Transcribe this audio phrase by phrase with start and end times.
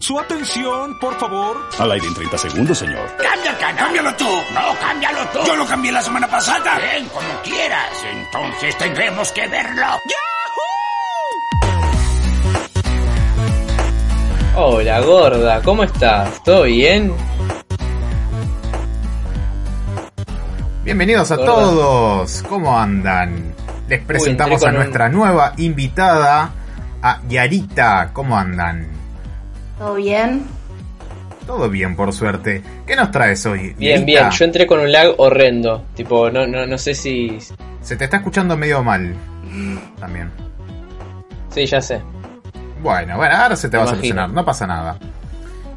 [0.00, 1.56] Su atención, por favor.
[1.78, 3.04] Al aire en 30 segundos, señor.
[3.16, 3.76] ¡Cambia el canal!
[3.84, 4.24] ¡Cámbialo tú!
[4.54, 5.38] No, cámbialo tú.
[5.46, 6.78] Yo lo cambié la semana pasada.
[6.78, 7.90] Bien, como quieras.
[8.12, 9.86] Entonces tendremos que verlo.
[14.54, 16.42] Hola gorda, ¿cómo estás?
[16.42, 17.12] ¿Todo bien?
[20.84, 21.52] Bienvenidos a Gorda.
[21.52, 23.54] todos, ¿cómo andan?
[23.88, 26.50] Les presentamos a un- nuestra nueva invitada,
[27.02, 28.97] a Yarita, ¿cómo andan?
[29.78, 30.44] ¿Todo bien?
[31.46, 32.62] Todo bien, por suerte.
[32.86, 33.74] ¿Qué nos traes hoy?
[33.78, 34.28] Bien, bien.
[34.30, 35.84] Yo entré con un lag horrendo.
[35.94, 37.38] Tipo, no, no, no sé si.
[37.80, 39.14] Se te está escuchando medio mal.
[39.98, 40.30] También.
[41.48, 42.02] Sí, ya sé.
[42.82, 44.98] Bueno, bueno, ahora se te va a solucionar, no pasa nada.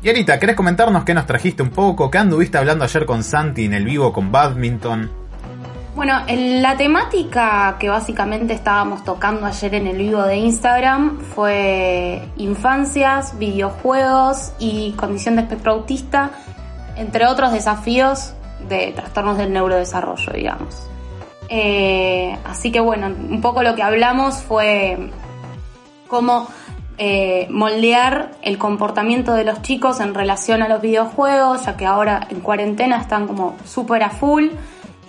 [0.04, 2.10] Yarita, ¿querés comentarnos qué nos trajiste un poco?
[2.12, 5.10] ¿Qué anduviste hablando ayer con Santi en el vivo con Badminton?
[5.94, 12.30] Bueno, en la temática que básicamente estábamos tocando ayer en el vivo de Instagram fue
[12.38, 16.32] infancias, videojuegos y condición de espectro autista,
[16.96, 18.34] entre otros desafíos
[18.70, 20.88] de trastornos del neurodesarrollo, digamos.
[21.50, 25.12] Eh, así que bueno, un poco lo que hablamos fue
[26.08, 26.48] cómo
[26.98, 32.28] eh, moldear el comportamiento de los chicos en relación a los videojuegos, ya que ahora
[32.30, 34.52] en cuarentena están como súper a full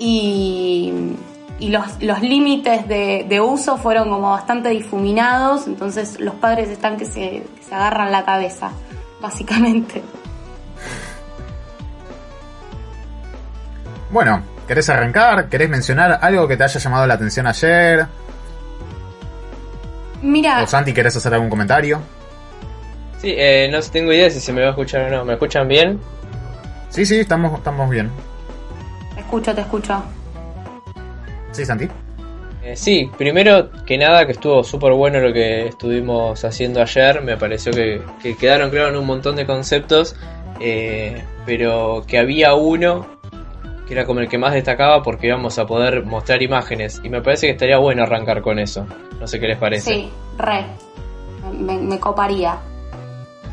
[0.04, 0.92] y,
[1.60, 6.96] y los, los límites de, de uso fueron como bastante difuminados, entonces los padres están
[6.96, 8.72] que se, que se agarran la cabeza,
[9.20, 10.02] básicamente.
[14.10, 15.48] Bueno, ¿querés arrancar?
[15.48, 18.06] ¿Querés mencionar algo que te haya llamado la atención ayer?
[20.20, 22.00] Mira, ¿O Santi, querés hacer algún comentario?
[23.18, 25.24] Sí, eh, no tengo idea si se me va a escuchar o no.
[25.24, 26.00] ¿Me escuchan bien?
[26.88, 28.10] Sí, sí, estamos, estamos bien.
[29.40, 30.02] Te escucho, te escucho.
[31.52, 31.88] Sí, Santi.
[32.62, 37.22] Eh, sí, primero que nada que estuvo súper bueno lo que estuvimos haciendo ayer.
[37.22, 40.14] Me pareció que, que quedaron claros en un montón de conceptos.
[40.60, 43.04] eh, pero que había uno
[43.88, 47.00] que era como el que más destacaba porque íbamos a poder mostrar imágenes.
[47.02, 48.86] Y me parece que estaría bueno arrancar con eso.
[49.18, 49.92] No sé qué les parece.
[49.92, 50.64] Sí, re.
[51.58, 52.58] Me, me coparía.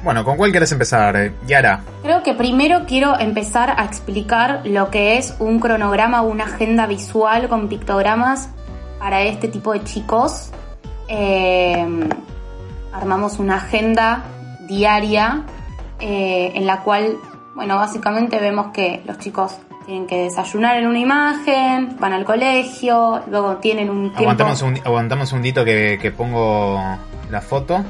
[0.04, 1.82] Bueno, ¿con cuál querés empezar, eh, Yara?
[2.04, 6.88] Creo que primero quiero empezar a explicar lo que es un cronograma o una agenda
[6.88, 8.50] visual con pictogramas
[8.98, 10.52] para este tipo de chicos.
[11.10, 11.86] Eh,
[12.94, 14.24] armamos una agenda
[14.68, 15.44] diaria
[16.00, 17.18] eh, en la cual,
[17.56, 23.22] bueno, básicamente vemos que los chicos tienen que desayunar en una imagen, van al colegio,
[23.30, 24.20] luego tienen un tiempo...
[24.22, 26.80] Aguantamos un, aguantamos un segundito que, que pongo
[27.30, 27.84] la foto.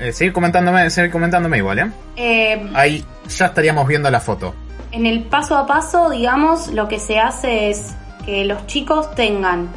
[0.00, 1.90] Eh, seguir comentándome, seguir comentándome igual, ¿eh?
[2.16, 4.54] Eh, Ahí ya estaríamos viendo la foto.
[4.92, 7.94] En el paso a paso, digamos, lo que se hace es
[8.24, 9.68] que los chicos tengan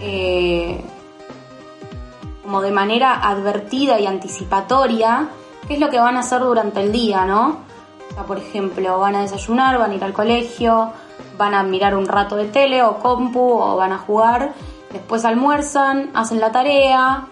[0.00, 0.80] eh,
[2.42, 5.28] como de manera advertida y anticipatoria
[5.66, 7.60] qué es lo que van a hacer durante el día, ¿no?
[8.10, 10.92] O sea, por ejemplo, van a desayunar, van a ir al colegio,
[11.38, 14.52] van a mirar un rato de tele o compu o van a jugar,
[14.92, 17.26] después almuerzan, hacen la tarea,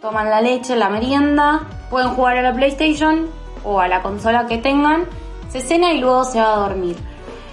[0.00, 3.26] toman la leche, la merienda, pueden jugar a la PlayStation
[3.64, 5.04] o a la consola que tengan,
[5.50, 6.96] se cena y luego se va a dormir.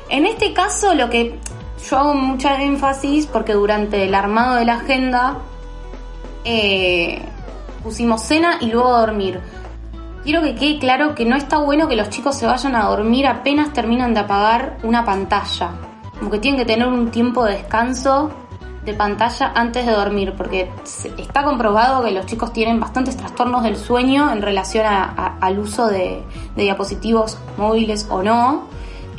[0.10, 1.40] En este caso lo que
[1.90, 5.40] yo hago mucha énfasis porque durante el armado de la agenda
[6.46, 7.22] eh,
[7.84, 9.42] pusimos cena y luego dormir.
[10.24, 13.28] Quiero que quede claro que no está bueno que los chicos se vayan a dormir
[13.28, 15.72] apenas terminan de apagar una pantalla.
[16.18, 18.32] Como que tienen que tener un tiempo de descanso
[18.88, 20.70] de pantalla antes de dormir, porque
[21.18, 25.88] está comprobado que los chicos tienen bastantes trastornos del sueño en relación a- al uso
[25.88, 26.24] de,
[26.56, 28.64] de diapositivos móviles o no,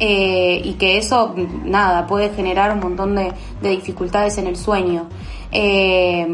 [0.00, 1.34] eh, y que eso,
[1.64, 5.06] nada, puede generar un montón de, de dificultades en el sueño.
[5.52, 6.26] Eh,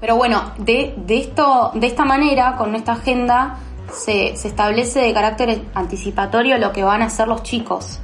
[0.00, 3.58] pero bueno, de, de, esto, de esta manera, con esta agenda,
[3.92, 7.98] se, se establece de carácter anticipatorio lo que van a hacer los chicos.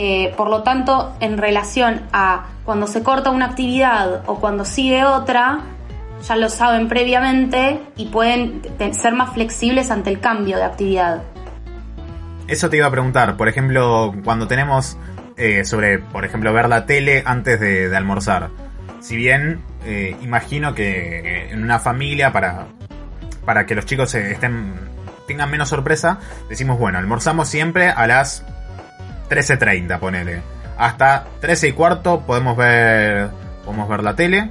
[0.00, 5.04] Eh, por lo tanto, en relación a cuando se corta una actividad o cuando sigue
[5.04, 5.58] otra,
[6.22, 8.62] ya lo saben previamente y pueden
[8.92, 11.24] ser más flexibles ante el cambio de actividad.
[12.46, 14.96] Eso te iba a preguntar, por ejemplo, cuando tenemos
[15.36, 18.50] eh, sobre, por ejemplo, ver la tele antes de, almorzar.
[19.00, 22.68] Si bien eh, imagino que en una familia, para,
[23.44, 24.74] para que los chicos estén,
[25.26, 28.44] tengan menos sorpresa, decimos, bueno, almorzamos siempre a las
[29.28, 30.42] 13.30, ponele.
[30.76, 33.28] Hasta 13 y cuarto podemos ver,
[33.64, 34.50] podemos ver la tele.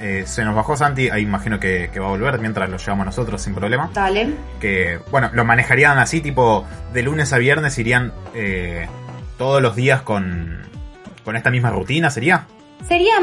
[0.00, 3.06] Eh, se nos bajó Santi, ahí imagino que, que va a volver mientras lo llevamos
[3.06, 4.34] nosotros sin problema Dale.
[4.60, 8.88] que, bueno, lo manejarían así, tipo, de lunes a viernes irían eh,
[9.38, 10.58] todos los días con,
[11.24, 12.46] con esta misma rutina, ¿sería?
[12.86, 13.14] Sería,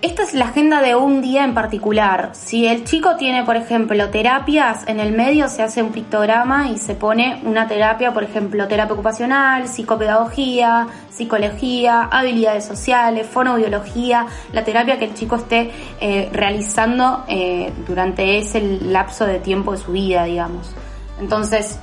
[0.00, 2.30] esta es la agenda de un día en particular.
[2.32, 6.78] Si el chico tiene, por ejemplo, terapias, en el medio se hace un pictograma y
[6.78, 14.98] se pone una terapia, por ejemplo, terapia ocupacional, psicopedagogía, psicología, habilidades sociales, fonobiología, la terapia
[14.98, 20.24] que el chico esté eh, realizando eh, durante ese lapso de tiempo de su vida,
[20.24, 20.74] digamos.
[21.20, 21.78] Entonces,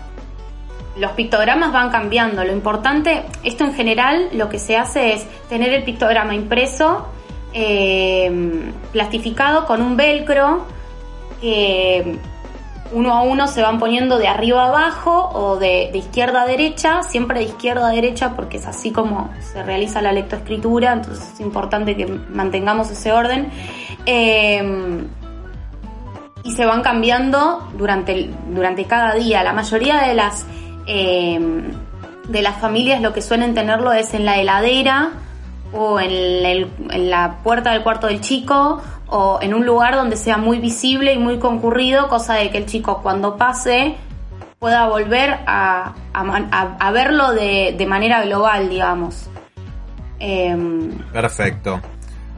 [0.98, 2.44] los pictogramas van cambiando.
[2.44, 7.08] Lo importante, esto en general, lo que se hace es tener el pictograma impreso,
[7.54, 10.66] eh, plastificado con un velcro
[11.42, 12.18] que
[12.94, 17.04] uno a uno se van poniendo de arriba a abajo o de, izquierda a derecha,
[17.04, 21.40] siempre de izquierda a derecha porque es así como se realiza la lectoescritura, entonces es
[21.40, 23.50] importante que mantengamos ese orden.
[24.06, 25.08] Eh,
[26.44, 29.44] y se van cambiando durante, durante cada día.
[29.44, 30.46] La mayoría de las
[30.94, 31.72] Em,
[32.28, 35.12] de las familias lo que suelen tenerlo es en la heladera
[35.72, 40.60] o en, la puerta del cuarto del chico o en un lugar donde sea muy
[40.60, 43.96] visible y muy concurrido, cosa de que el chico cuando pase
[44.60, 45.94] pueda volver a,
[46.94, 49.30] verlo de, de, manera global, digamos.
[50.20, 51.80] Em, Perfecto.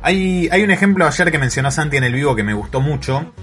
[0.03, 3.33] Hay, hay un ejemplo ayer que mencionó Santi en el vivo que me gustó mucho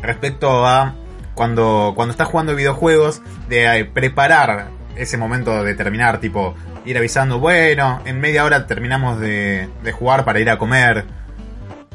[0.00, 0.94] respecto a
[1.34, 6.54] cuando, cuando estás jugando videojuegos, de eh, preparar ese momento de terminar, tipo
[6.84, 11.04] ir avisando, bueno, en media hora terminamos de, jugar para ir a comer.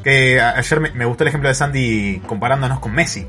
[0.02, 3.26] Que ayer me, gustó el ejemplo de Sandy comparándonos con Messi.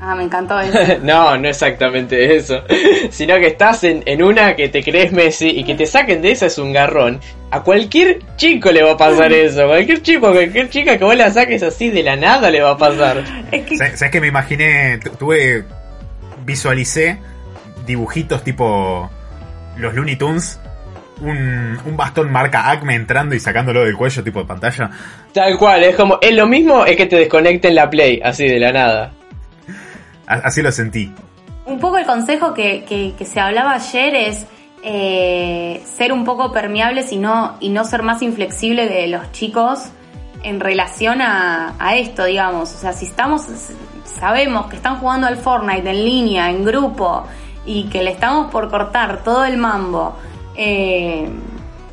[0.00, 0.98] Ah, me encantó eso.
[1.02, 2.62] no, no exactamente eso.
[3.10, 6.30] Sino que estás en, en, una que te crees Messi y que te saquen de
[6.30, 7.20] esa es un garrón.
[7.50, 9.66] A cualquier chico le va a pasar eso.
[9.66, 12.78] Cualquier chico, cualquier chica que vos la saques así de la nada le va a
[12.78, 13.24] pasar.
[13.50, 13.76] Es que...
[13.76, 14.98] ¿Sabes que me imaginé?
[15.18, 15.64] Tuve.
[16.44, 17.18] Visualicé
[17.86, 19.10] dibujitos tipo.
[19.76, 20.60] Los Looney Tunes.
[21.20, 24.88] Un, un, bastón marca Acme entrando y sacándolo del cuello tipo de pantalla.
[25.34, 28.60] Tal cual, es como, es lo mismo, es que te desconecten la play, así de
[28.60, 29.12] la nada.
[30.28, 31.12] Así lo sentí.
[31.64, 34.46] Un poco el consejo que, se hablaba ayer es
[34.82, 39.88] eh, ser un poco permeables y no, y no ser más inflexible de los chicos
[40.42, 42.74] en relación a, esto, digamos.
[42.74, 43.46] O sea, si estamos,
[44.04, 47.24] sabemos que están jugando al Fortnite en línea, en grupo,
[47.64, 50.16] y que le estamos por cortar todo el mambo,
[50.56, 51.28] eh,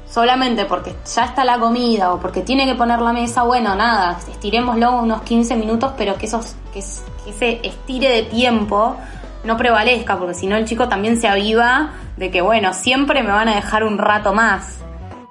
[0.10, 4.18] solamente porque ya está la comida o porque tiene que poner la mesa, bueno, nada,
[4.30, 6.84] estiremoslo unos 15 minutos, pero que, esos, que,
[7.28, 8.98] ese estire de tiempo
[9.44, 13.30] no prevalezca, porque si no el chico también se aviva de que, bueno, siempre me
[13.30, 14.80] van a dejar un rato más.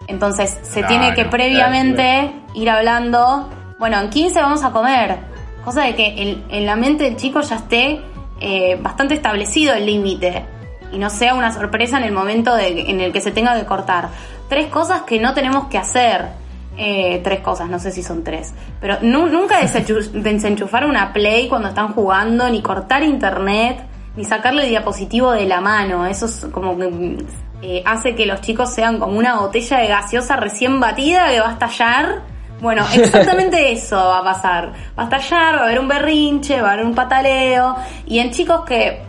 [0.07, 3.49] Entonces se tiene que previamente ir hablando,
[3.79, 5.19] bueno, en 15 vamos a comer,
[5.65, 8.01] cosa de que en, la mente del chico ya esté
[8.41, 10.45] eh, bastante establecido el límite
[10.93, 14.11] y no sea una sorpresa en el momento en el que se tenga que cortar
[14.49, 16.29] tres cosas que no tenemos que hacer.
[16.77, 18.53] Eh, tres cosas, no sé si son tres.
[18.81, 23.79] Pero nunca desenchufar una Play cuando están jugando, ni cortar internet,
[24.17, 26.07] ni sacarle el diapositivo de la mano.
[26.07, 27.25] Eso es como que
[27.63, 31.51] eh, hace que los chicos sean como una botella de gaseosa recién batida que va
[31.51, 32.23] a estallar.
[32.61, 34.73] Bueno, exactamente eso va a pasar.
[34.99, 37.77] Va a estallar, va a haber un berrinche, va a haber un pataleo.
[38.07, 39.01] Y en chicos que,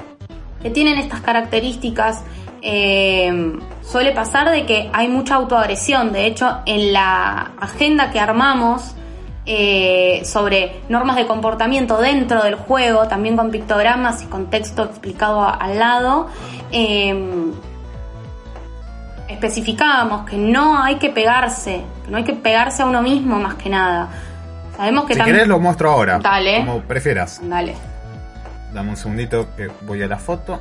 [0.61, 2.23] que tienen estas características
[2.61, 6.11] eh, suele pasar de que hay mucha autoagresión.
[6.11, 8.95] De hecho, en la agenda que armamos
[9.45, 15.47] eh, sobre normas de comportamiento dentro del juego, también con pictogramas y con texto explicado
[15.47, 16.27] al lado,
[16.71, 17.51] eh,
[19.27, 23.55] especificábamos que no hay que pegarse, que no hay que pegarse a uno mismo más
[23.55, 24.09] que nada.
[24.75, 26.19] Sabemos que si querés lo muestro ahora.
[26.19, 26.65] Dale.
[26.65, 27.39] Como prefieras.
[27.43, 27.75] Dale.
[28.73, 30.59] Dame un segundito que voy a la foto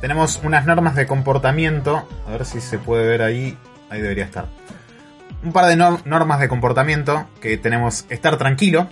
[0.00, 2.06] tenemos unas normas de comportamiento.
[2.26, 3.56] A ver si se puede ver ahí.
[3.90, 4.46] Ahí debería estar.
[5.42, 8.88] Un par de normas de comportamiento que tenemos estar tranquilo.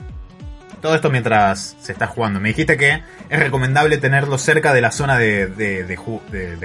[0.81, 2.39] Todo esto mientras se está jugando.
[2.41, 5.97] Me dijiste que es recomendable tenerlo cerca de la zona de, de, de,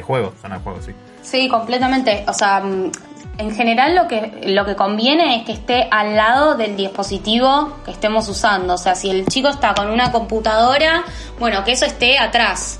[0.01, 0.33] juego.
[0.41, 0.91] Zona de juego, sí.
[1.23, 2.23] Sí, completamente.
[2.27, 2.91] O sea, mm,
[3.37, 7.91] en general lo que, lo que conviene es que esté al lado del dispositivo que
[7.91, 8.75] estemos usando.
[8.75, 11.03] O sea, si el chico está con una computadora,
[11.39, 12.79] bueno, que eso esté atrás.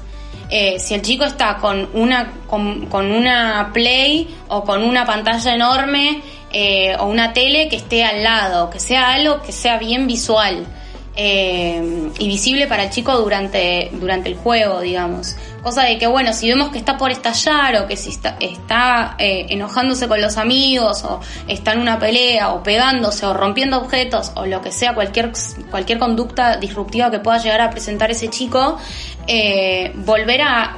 [0.54, 6.22] Eh, si el chico está con una, con, una Play o con una pantalla enorme
[6.52, 10.68] eh, o una tele que esté al lado, que sea algo que sea bien visual.
[11.14, 15.36] Eh, y visible para el chico durante, durante el juego, digamos.
[15.62, 19.16] Cosa de que, bueno, si vemos que está por estallar o que si está, está
[19.20, 24.46] enojándose con los amigos o está en una pelea o pegándose o rompiendo objetos o
[24.46, 25.34] lo que sea, cualquier,
[25.70, 28.78] cualquier conducta disruptiva que pueda llegar a presentar ese chico,
[29.28, 30.78] eh, volver a,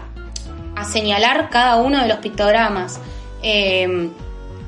[0.91, 2.99] señalar cada uno de los pictogramas.
[3.41, 4.09] Eh,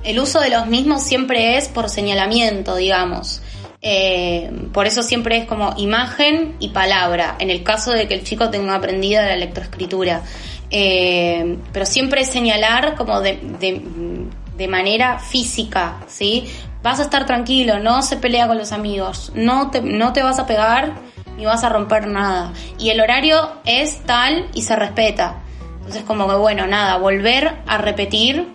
[0.03, 3.41] el uso de los mismos siempre es por señalamiento, digamos.
[3.87, 8.23] Eh, por eso siempre es como imagen y palabra, en el caso de que el
[8.23, 10.23] chico tenga aprendida la lectoescritura.
[10.71, 16.45] Eh, pero siempre señalar como de, de, manera física, ¿sí?
[16.81, 20.39] Vas a estar tranquilo, no se pelea con los amigos, no te, no te vas
[20.39, 20.95] a pegar
[21.37, 22.53] ni vas a romper nada.
[22.79, 25.43] Y el horario es tal y se respeta.
[25.77, 28.47] Entonces como que bueno, nada, volver a repetir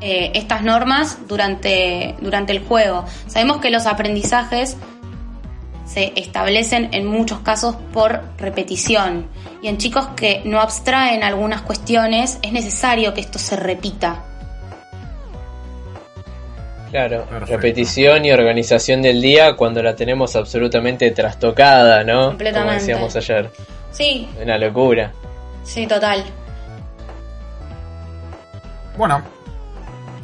[0.00, 3.04] eh, estas normas durante, durante el juego.
[3.26, 4.76] Sabemos que los aprendizajes
[5.84, 9.26] se establecen en muchos casos por repetición
[9.60, 14.24] y en chicos que no abstraen algunas cuestiones es necesario que esto se repita.
[16.90, 22.28] Claro, repetición y organización del día cuando la tenemos absolutamente trastocada, ¿no?
[22.28, 22.92] Completamente.
[22.92, 23.50] Como decíamos ayer.
[23.92, 24.28] Sí.
[24.42, 25.12] Una locura.
[25.62, 26.24] Sí, total.
[28.96, 29.22] Bueno,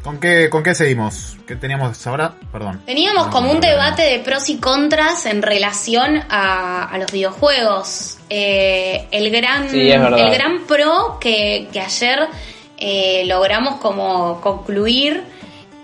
[0.06, 1.36] ¿Con qué, ¿Con qué seguimos?
[1.48, 2.36] ¿Qué teníamos ahora?
[2.52, 2.80] Perdón.
[2.86, 8.18] Teníamos como un debate de pros y contras en relación a, los videojuegos.
[8.30, 12.20] Eh, el, gran, el gran pro que, ayer
[12.78, 15.24] eh, logramos como concluir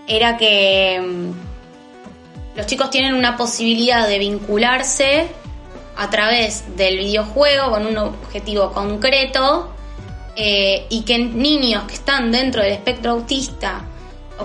[0.07, 5.26] era que mm, los chicos tienen una posibilidad de vincularse
[5.97, 9.75] a través del videojuego con un objetivo concreto
[10.37, 13.87] eh, y que niños que están dentro del espectro autista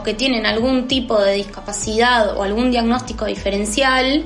[0.04, 4.26] que tienen algún tipo de discapacidad o algún diagnóstico diferencial,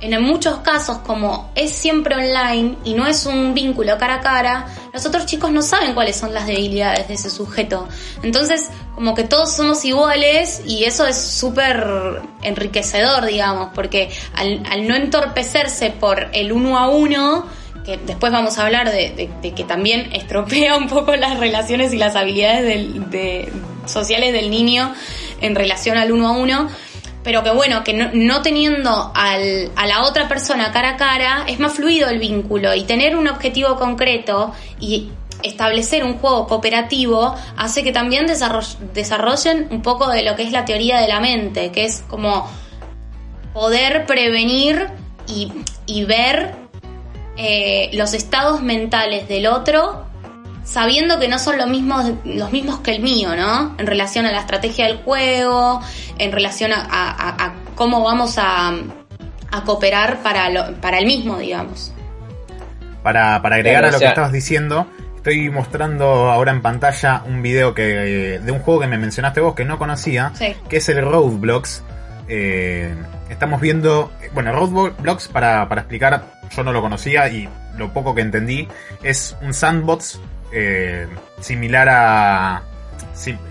[0.00, 4.66] en muchos casos, como es siempre online y no es un vínculo cara a cara,
[4.92, 7.88] los otros chicos no saben cuáles son las debilidades de ese sujeto.
[8.22, 14.94] Entonces, como que todos somos iguales y eso es súper enriquecedor, digamos, porque al, no
[14.94, 17.46] entorpecerse por el uno a uno,
[17.88, 22.16] que después vamos a hablar de, que también estropea un poco las relaciones y las
[22.16, 23.50] habilidades de,
[23.86, 24.92] sociales del niño
[25.40, 26.68] en relación al uno a uno,
[27.24, 29.38] pero que bueno, que no, teniendo a
[29.86, 33.76] la otra persona cara a cara, es más fluido el vínculo y tener un objetivo
[33.76, 35.08] concreto y
[35.42, 40.66] establecer un juego cooperativo hace que también desarrollen un poco de lo que es la
[40.66, 42.50] teoría de la mente, que es como
[43.54, 44.88] poder prevenir
[45.26, 46.67] y ver
[47.38, 50.08] eh, los estados mentales del otro
[50.64, 53.74] sabiendo que no son los mismos, los mismos que el mío, ¿no?
[53.78, 55.80] En relación a la estrategia del juego,
[56.18, 58.74] en relación a, cómo vamos a,
[59.64, 61.92] cooperar para, para el mismo, digamos.
[63.02, 68.40] Para, agregar a lo que estabas diciendo, estoy mostrando ahora en pantalla un video que
[68.42, 70.32] de un juego que me mencionaste vos que no conocía,
[70.68, 71.82] que es el Roadblocks.
[72.28, 72.94] Eh,
[73.30, 78.22] estamos viendo, bueno, Roadblocks para, para explicar, yo no lo conocía y lo poco que
[78.22, 78.68] entendí,
[79.02, 80.20] es un sandbox
[80.52, 81.06] eh,
[81.40, 82.62] similar a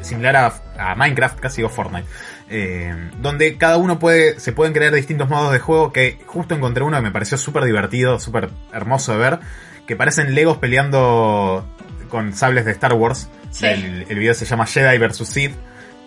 [0.02, 0.36] similar
[0.78, 2.08] a, Minecraft, casi o Fortnite,
[2.50, 6.84] eh, donde cada uno puede se pueden crear distintos modos de juego que justo encontré
[6.84, 9.40] uno que me pareció súper divertido, súper hermoso de ver,
[9.86, 11.68] que parecen Legos peleando
[12.10, 13.30] con sables de Star Wars.
[13.62, 15.28] El, el, video se llama Jedi vs.
[15.28, 15.56] Sith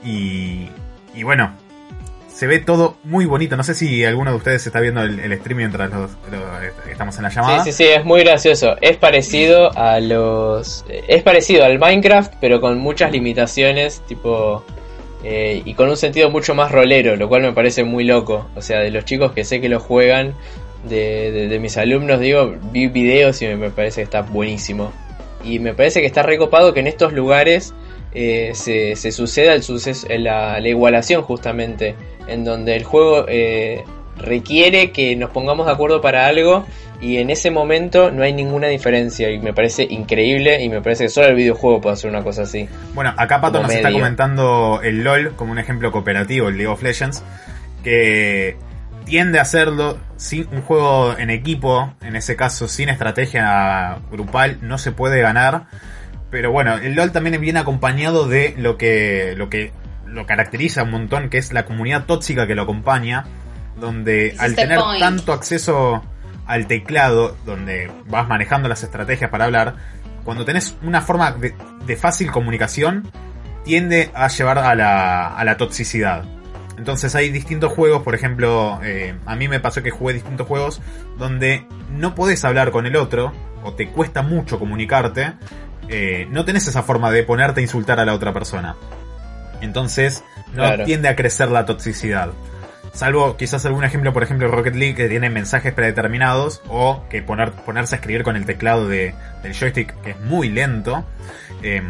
[0.05, 0.69] y,
[1.15, 1.57] y bueno,
[2.41, 3.55] se ve todo muy bonito.
[3.55, 5.91] No sé si alguno de ustedes está viendo el, streaming mientras
[6.91, 7.63] estamos en la llamada.
[7.65, 8.77] Sí, sí, sí, es muy gracioso.
[8.81, 10.87] Es parecido a los.
[11.07, 14.65] Es parecido al Minecraft, pero con muchas limitaciones, tipo.
[15.23, 18.49] Eh, y con un sentido mucho más rolero, lo cual me parece muy loco.
[18.57, 20.33] O sea, de los chicos que sé que lo juegan,
[20.89, 24.95] de, mis alumnos, digo, vi videos y me, parece que está buenísimo.
[25.45, 27.75] Y me parece que está recopado que en estos lugares
[28.13, 31.95] eh, se, se, suceda el suceso, la, igualación justamente,
[32.31, 33.85] en donde el juego eh,
[34.17, 36.65] requiere que nos pongamos de acuerdo para algo
[37.01, 41.05] y en ese momento no hay ninguna diferencia y me parece increíble y me parece
[41.05, 42.69] que solo el videojuego puede hacer una cosa así.
[42.95, 46.83] Bueno, acá Pato nos está comentando el LOL como un ejemplo cooperativo, el League of
[46.83, 47.23] Legends,
[47.83, 48.57] que
[49.07, 54.77] tiende a hacerlo sin un juego en equipo, en ese caso sin estrategia grupal, no
[54.77, 55.67] se puede ganar
[56.31, 59.73] pero bueno, el LOL también viene acompañado de lo que, lo que
[60.13, 63.25] lo caracteriza un montón, que es la comunidad tóxica que lo acompaña,
[63.77, 66.03] donde al tener tanto acceso
[66.47, 69.77] al teclado, donde vas manejando las estrategias para hablar,
[70.25, 73.11] cuando tenés una forma de, fácil comunicación,
[73.65, 76.25] tiende a llevar a la, a la toxicidad.
[76.77, 80.81] Entonces hay distintos juegos, por ejemplo, eh, a mí me pasó que jugué distintos juegos
[81.19, 85.35] donde no podés hablar con el otro, o te cuesta mucho comunicarte,
[85.89, 88.77] eh, no tenés esa forma de ponerte a insultar a la otra persona.
[89.61, 92.31] Entonces, no tiende a crecer la toxicidad.
[92.93, 97.53] Salvo quizás algún ejemplo, por ejemplo, Rocket League que tiene mensajes predeterminados o que poner,
[97.53, 101.05] ponerse a escribir con el teclado de, del joystick que es muy lento.
[101.63, 101.85] Em,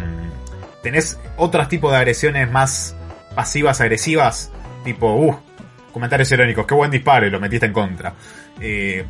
[0.82, 2.94] tenés otros tipos de agresiones más
[3.34, 4.50] pasivas agresivas,
[4.84, 5.38] tipo, uh,
[5.92, 8.12] comentarios irónicos, qué buen disparo y lo metiste en contra.
[8.60, 9.04] Eh,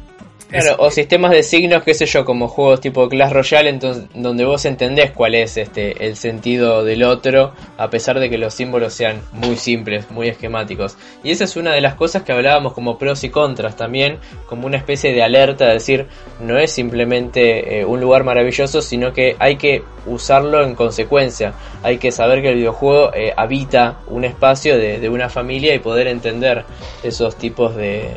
[0.50, 4.44] Claro, o sistemas de signos, qué sé yo, como juegos tipo Clash Royale, entonces, donde
[4.44, 8.92] vos entendés cuál es este el sentido del otro, a pesar de que los símbolos
[8.92, 10.96] sean muy simples, muy esquemáticos.
[11.22, 14.66] Y esa es una de las cosas que hablábamos como pros y contras también, como
[14.66, 16.08] una especie de alerta, de decir,
[16.40, 21.54] no es simplemente eh, un lugar maravilloso, sino que hay que usarlo en consecuencia.
[21.84, 25.78] Hay que saber que el videojuego eh, habita un espacio de, de una familia y
[25.78, 26.64] poder entender
[27.04, 28.16] esos tipos de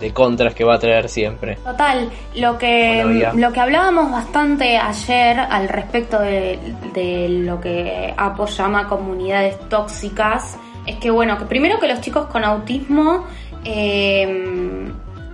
[0.00, 1.56] de contras que va a traer siempre.
[1.56, 6.58] Total, lo que, lo que hablábamos bastante ayer al respecto de,
[6.92, 12.26] de lo que Apo llama comunidades tóxicas, es que bueno, que primero que los chicos
[12.26, 13.24] con autismo
[13.64, 14.86] eh,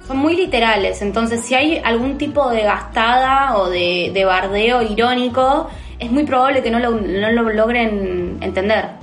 [0.07, 5.69] son muy literales, entonces si hay algún tipo de gastada o de, de bardeo irónico,
[5.99, 9.02] es muy probable que no lo, no lo logren entender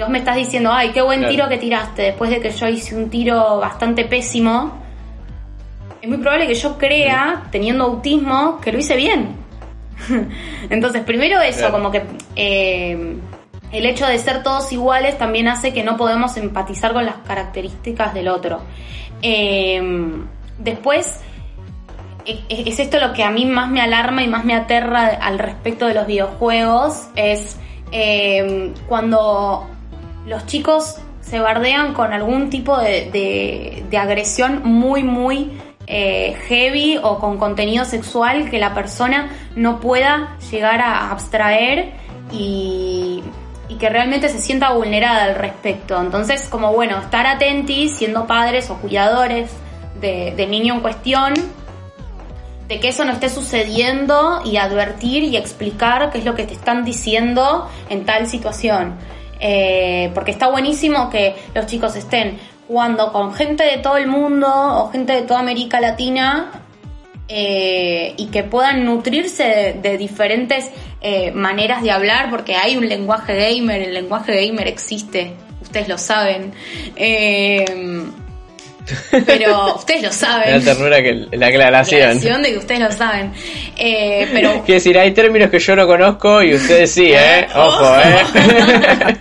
[0.00, 2.96] vos me estás diciendo, ay, qué buen tiro que tiraste, después de que yo hice
[2.96, 4.78] un tiro bastante pésimo,
[6.00, 9.36] es muy probable que yo crea, teniendo autismo, que lo hice bien.
[10.70, 12.02] Entonces, primero eso, como que
[12.36, 13.16] eh,
[13.70, 18.14] el hecho de ser todos iguales también hace que no podemos empatizar con las características
[18.14, 18.60] del otro.
[19.20, 19.82] Eh,
[20.58, 21.20] después,
[22.24, 25.08] e, e, es esto lo que a mí más me alarma y más me aterra
[25.20, 27.58] al respecto de los videojuegos, es
[27.92, 29.68] eh, cuando
[30.26, 35.52] los chicos se bardean con algún tipo de, de, agresión muy, muy
[35.86, 41.92] eh, heavy o con contenido sexual que la persona no pueda llegar a abstraer
[42.32, 43.22] y,
[43.78, 45.98] que realmente se sienta vulnerada al respecto.
[45.98, 49.50] Entonces, como bueno, estar atentis siendo padres o cuidadores
[50.00, 51.34] de, niño en cuestión,
[52.68, 56.52] de que eso no esté sucediendo y advertir y explicar qué es lo que te
[56.52, 58.96] están diciendo en tal situación.
[59.40, 64.46] Eh, porque está buenísimo que los chicos estén jugando con gente de todo el mundo
[64.48, 66.52] o gente de toda América Latina
[67.26, 73.34] eh, y que puedan nutrirse de, diferentes eh, maneras de hablar, porque hay un lenguaje
[73.34, 76.52] gamer, el lenguaje gamer existe, ustedes lo saben.
[79.26, 80.52] Pero ustedes lo saben.
[80.52, 82.20] La ternura que la aclaración.
[82.20, 83.32] de que ustedes lo saben.
[83.76, 84.50] Eh, pero...
[84.64, 87.46] Quiero decir, hay términos que yo no conozco y ustedes sí, ¿eh?
[87.54, 89.18] Ojo, ¿eh?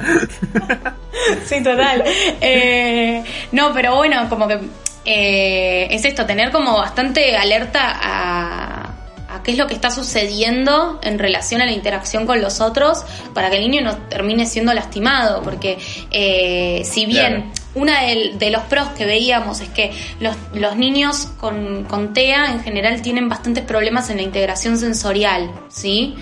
[1.46, 2.04] sí, total.
[2.42, 4.60] Eh, no, pero bueno, como que
[5.06, 11.00] eh, es esto, tener como bastante alerta a, a qué es lo que está sucediendo
[11.04, 13.04] en relación a la interacción con los otros
[13.34, 15.78] para que el niño no termine siendo lastimado, porque
[16.12, 21.84] eh, si bien una de, los pros que veíamos es que los, los niños con,
[21.86, 26.16] con, TEA en general tienen bastantes problemas en la integración sensorial, ¿sí?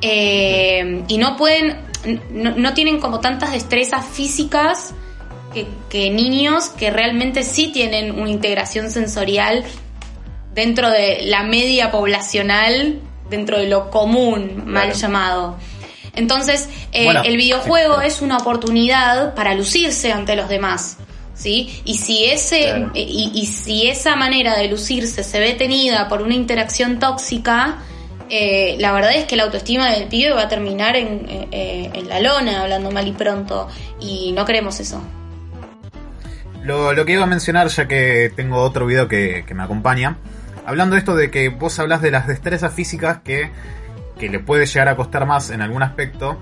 [0.00, 1.78] Eh, y no pueden,
[2.30, 4.94] no, tienen como tantas destrezas físicas
[5.52, 9.64] que, que, niños que realmente sí tienen una integración sensorial
[10.54, 15.56] dentro de la media poblacional, dentro de lo común, mal llamado.
[16.16, 20.98] Entonces, eh, el videojuego es una oportunidad para lucirse ante los demás.
[21.34, 21.82] ¿Sí?
[21.84, 26.34] Y si ese eh, y, si esa manera de lucirse se ve tenida por una
[26.34, 27.78] interacción tóxica,
[28.30, 32.20] eh, la verdad es que la autoestima del pibe va a terminar en, en, la
[32.20, 33.68] lona, hablando mal y pronto,
[34.00, 35.02] y no queremos eso.
[36.62, 40.18] Lo, lo, que iba a mencionar, ya que tengo otro video que, que me acompaña,
[40.64, 43.50] hablando de esto de que vos hablas de las destrezas físicas que
[44.18, 46.38] que le puede llegar a costar más en algún aspecto,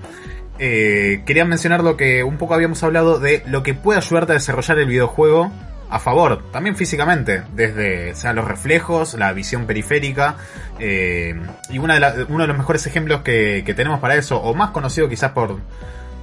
[0.59, 4.35] eh, quería mencionar lo que un poco habíamos hablado de lo que puede ayudarte a
[4.35, 5.51] desarrollar el videojuego
[5.89, 10.37] a favor, también físicamente, desde sea, los reflejos, la visión periférica,
[10.79, 14.71] eh, y una de uno de los mejores ejemplos que, tenemos para eso, o más
[14.71, 15.59] conocido quizás por,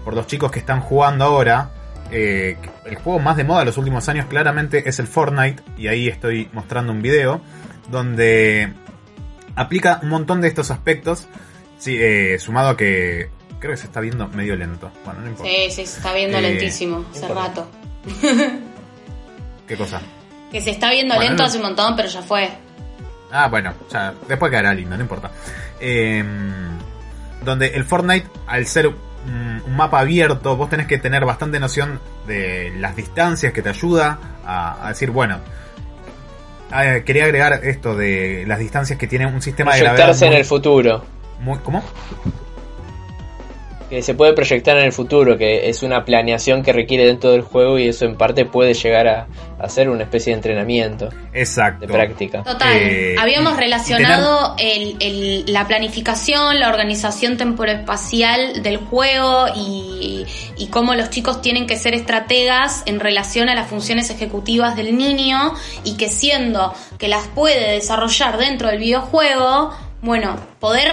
[0.04, 1.70] por los chicos que están jugando ahora,
[2.10, 5.86] eh, el juego más de moda de los últimos años claramente es el Fortnite, y
[5.86, 7.40] ahí estoy mostrando un video
[7.90, 8.72] donde
[9.60, 11.26] aplica un montón de estos aspectos,
[11.78, 14.90] sí, eh, sumado a que creo que se está viendo medio lento.
[15.04, 15.52] Bueno, no importa.
[15.52, 17.68] Sí, sí, se está viendo eh, lentísimo hace rato.
[19.68, 20.00] ¿Qué cosa?
[20.50, 22.48] Que se está viendo lento hace un montón, pero ya fue.
[23.30, 25.30] Ah, bueno, ya, después quedará lindo, no importa.
[25.78, 26.78] Em,
[27.44, 32.72] donde el Fortnite, al ser un, mapa abierto, vos tenés que tener bastante noción de
[32.78, 35.38] las distancias que te ayuda a decir, bueno,
[36.70, 40.22] Ah, quería agregar esto de las distancias que tiene un sistema de gravedad.
[40.22, 41.04] en el futuro.
[41.40, 41.82] Muy, ¿Cómo?
[43.90, 47.42] Que se puede proyectar en el futuro, que es una planeación que requiere dentro del
[47.42, 49.26] juego y eso en parte puede llegar a,
[49.58, 51.86] a ser una especie de entrenamiento, Exacto.
[51.86, 52.42] de práctica.
[52.44, 60.24] Total, Eh, habíamos relacionado el, el- la planificación, la organización temporoespacial del juego y,
[60.56, 64.96] y cómo los chicos tienen que ser estrategas en relación a las funciones ejecutivas del
[64.96, 69.72] niño y que siendo que las puede desarrollar dentro del videojuego,
[70.02, 70.92] bueno, poder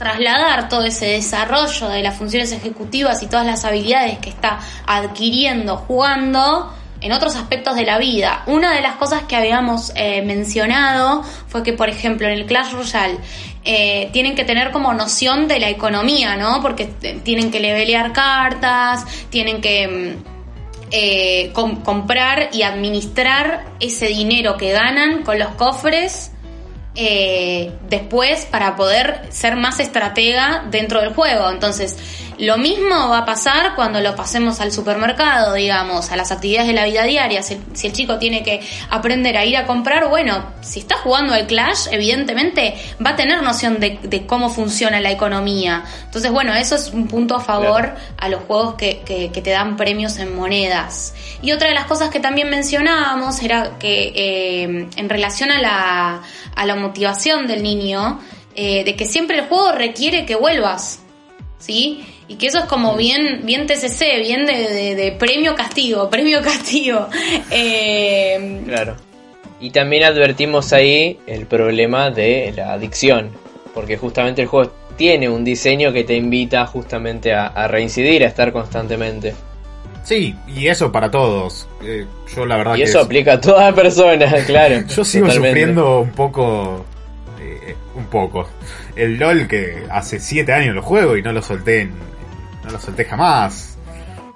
[0.00, 5.76] trasladar todo ese desarrollo de las funciones ejecutivas y todas las habilidades que está adquiriendo
[5.76, 8.42] jugando en otros aspectos de la vida.
[8.46, 12.72] Una de las cosas que habíamos eh, mencionado fue que, por ejemplo, en el Clash
[12.72, 13.18] Royale
[13.64, 16.62] eh, tienen que tener como noción de la economía, ¿no?
[16.62, 19.86] Porque eh, tienen que levelear cartas, tienen que...
[19.86, 26.32] mm, com- comprar y administrar ese dinero que ganan con los cofres
[26.94, 31.50] eh, después para poder ser más estratega dentro del juego.
[31.50, 31.96] Entonces,
[32.40, 36.72] lo mismo va a pasar cuando lo pasemos al supermercado, digamos, a las actividades de
[36.74, 37.42] la vida diaria.
[37.42, 41.34] Si, si el chico tiene que aprender a ir a comprar, bueno, si está jugando
[41.34, 42.74] al Clash, evidentemente
[43.04, 45.84] va a tener noción de, de cómo funciona la economía.
[46.04, 47.96] Entonces, bueno, eso es un punto a favor Claro.
[48.18, 51.14] a los juegos que, que- que te dan premios en monedas.
[51.42, 56.22] Y otra de las cosas que también mencionábamos era que eh, en relación a la,
[56.56, 58.18] a la motivación del niño,
[58.54, 61.00] eh, de que siempre el juego requiere que vuelvas,
[61.60, 62.04] ¿sí?
[62.26, 66.42] Y que eso es como bien, bien TCC, bien de, de- de premio castigo, premio
[66.42, 67.06] castigo.
[67.50, 68.96] Eh, Claro.
[69.60, 73.30] Y también advertimos ahí el problema de la adicción,
[73.74, 78.28] porque justamente el juego tiene un diseño que te invita justamente a, a reincidir, a
[78.28, 79.34] estar constantemente.
[80.02, 81.68] Sí, y eso para todos.
[81.84, 84.82] Eh, yo la verdad Y que eso es- aplica a toda persona, claro.
[84.96, 85.60] Yo sigo totalmente.
[85.60, 86.86] sufriendo un poco.
[87.62, 88.48] Eh, un poco.
[88.96, 91.94] El LOL que hace 7 años lo juego y no lo solté en-
[92.64, 93.66] no lo solté jamás.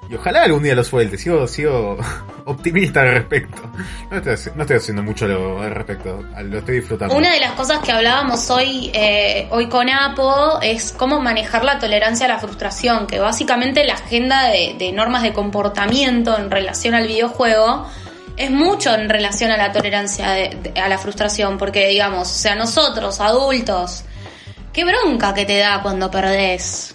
[0.08, 1.16] Y ojalá algún día lo suelte.
[1.16, 1.96] Sigo, sigo
[2.44, 3.62] optimista al respecto.
[4.10, 6.22] No estoy, no estoy haciendo mucho lo, al respecto.
[6.42, 7.14] Lo estoy disfrutando.
[7.16, 11.78] Una de las cosas que hablábamos hoy, eh, hoy con Apo es cómo manejar la
[11.78, 17.06] tolerancia a la frustración, que básicamente la agenda de normas de comportamiento en relación al
[17.06, 17.86] videojuego
[18.36, 22.34] es mucho en relación a la tolerancia de- de- a la frustración, porque digamos, o
[22.34, 24.04] sea, nosotros, adultos,
[24.72, 26.94] qué bronca que te da cuando perdés.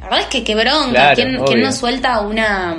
[0.00, 2.76] La verdad es que qué bronca, Claro, ¿quién, quién no suelta una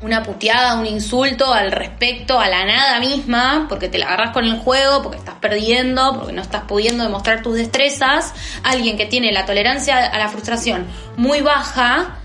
[0.00, 4.44] una puteada, un insulto al respecto, a la nada misma, porque te la agarras con
[4.44, 8.32] el juego, porque estás perdiendo, porque no estás pudiendo demostrar tus destrezas.
[8.62, 12.18] Alguien que tiene la tolerancia a la frustración muy baja,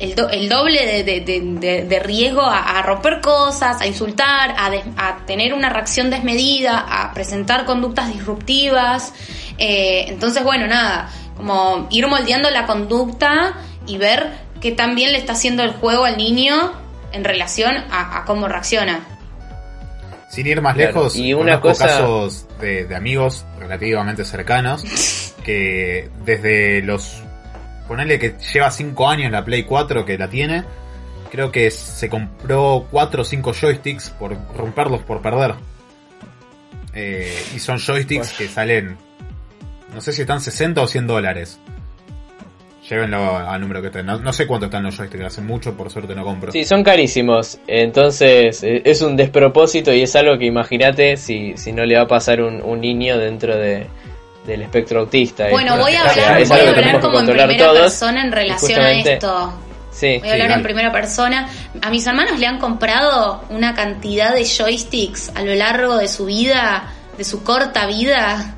[0.00, 3.86] el, do- el doble de, de- de- de- de riesgo a, a romper cosas, a
[3.86, 9.12] insultar, a, des- a tener una reacción desmedida, a presentar conductas disruptivas.
[9.58, 13.54] Eh, entonces, bueno, nada, como ir moldeando la conducta
[13.86, 14.30] y ver
[14.60, 16.72] qué tan bien le está haciendo el juego al niño
[17.12, 19.00] en relación a, a cómo reacciona.
[20.30, 24.82] Sin ir más Claro, lejos, y una cosa- casos de, de amigos relativamente cercanos
[25.44, 27.22] que desde los.
[27.88, 30.62] Ponele que lleva 5 años la Play 4 que la tiene.
[31.32, 35.54] Creo que se compró 4 o 5 joysticks por romperlos por perder.
[36.94, 38.98] Eh, y son joysticks que salen.
[39.94, 41.58] No sé si están 60 o 100 dólares.
[42.88, 44.04] Llévenlo al número que estén.
[44.06, 46.52] No, no sé cuánto están los joysticks, hace mucho, por suerte no compro.
[46.52, 47.58] Sí, son carísimos.
[47.66, 52.02] Entonces eh, es un despropósito y es algo que imagínate si, si no le va
[52.02, 53.86] a pasar un, un niño dentro de,
[54.48, 55.48] del espectro autista.
[55.50, 57.78] Bueno, Es- voy a hablar, es voy a hablar como en primera todos.
[57.80, 59.52] persona en relación a esto.
[59.92, 61.48] Sí, Voy a hablar en primera persona.
[61.82, 66.24] A mis hermanos le han comprado una cantidad de joysticks a lo largo de su
[66.26, 66.84] vida,
[67.16, 68.54] de su corta vida.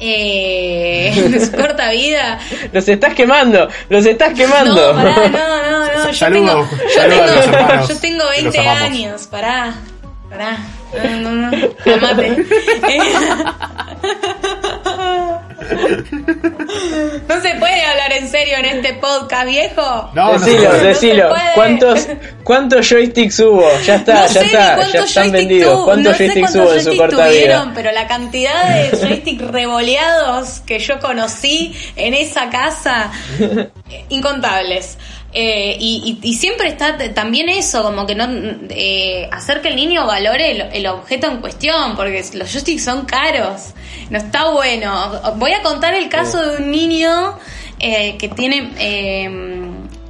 [0.00, 2.38] Eh, de su corta vida.
[2.72, 4.92] los estás quemando, los estás quemando.
[4.92, 6.06] No, pará, no, no, no.
[6.08, 8.82] Yo Saludo, tengo, yo saludo a los tengo, hermanos, yo tengo que los 20 amamos.
[8.82, 9.74] años, pará.
[10.28, 10.56] Pará.
[11.20, 11.68] No, no, no.
[11.84, 12.36] Calmate.
[17.28, 20.10] No se puede hablar en serio en este podcast, viejo.
[20.14, 20.84] No, no decilo, puede.
[20.88, 21.28] decilo.
[21.30, 21.34] No.
[21.54, 22.08] ¿Cuántos,
[22.44, 23.64] ¿Cuántos joysticks hubo?
[23.84, 25.74] Ya está, no ya sé ni está, ya están joysticks vendidos.
[25.74, 27.72] tuvo- ¿Cuántos no sé joysticks cuántos hubo en su joysticks corta vida?
[27.74, 33.10] pero la cantidad de joysticks revoleados que yo conocí en esa casa,
[34.08, 34.98] incontables.
[35.34, 38.26] Eh, y, y- y siempre está también eso, como que no
[38.68, 43.06] eh, hacer que el niño valore el, el objeto en cuestión, porque los joysticks son
[43.06, 43.70] caros,
[44.10, 45.20] no está bueno.
[45.36, 47.38] Voy a contar el caso de un niño
[47.78, 49.30] eh, que tiene eh,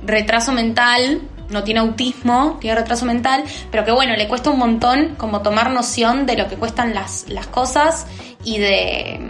[0.05, 5.15] retraso mental, no tiene autismo, tiene retraso mental, pero que bueno, le cuesta un montón
[5.19, 8.07] como tomar noción de lo que cuestan las, las cosas
[8.45, 9.21] y de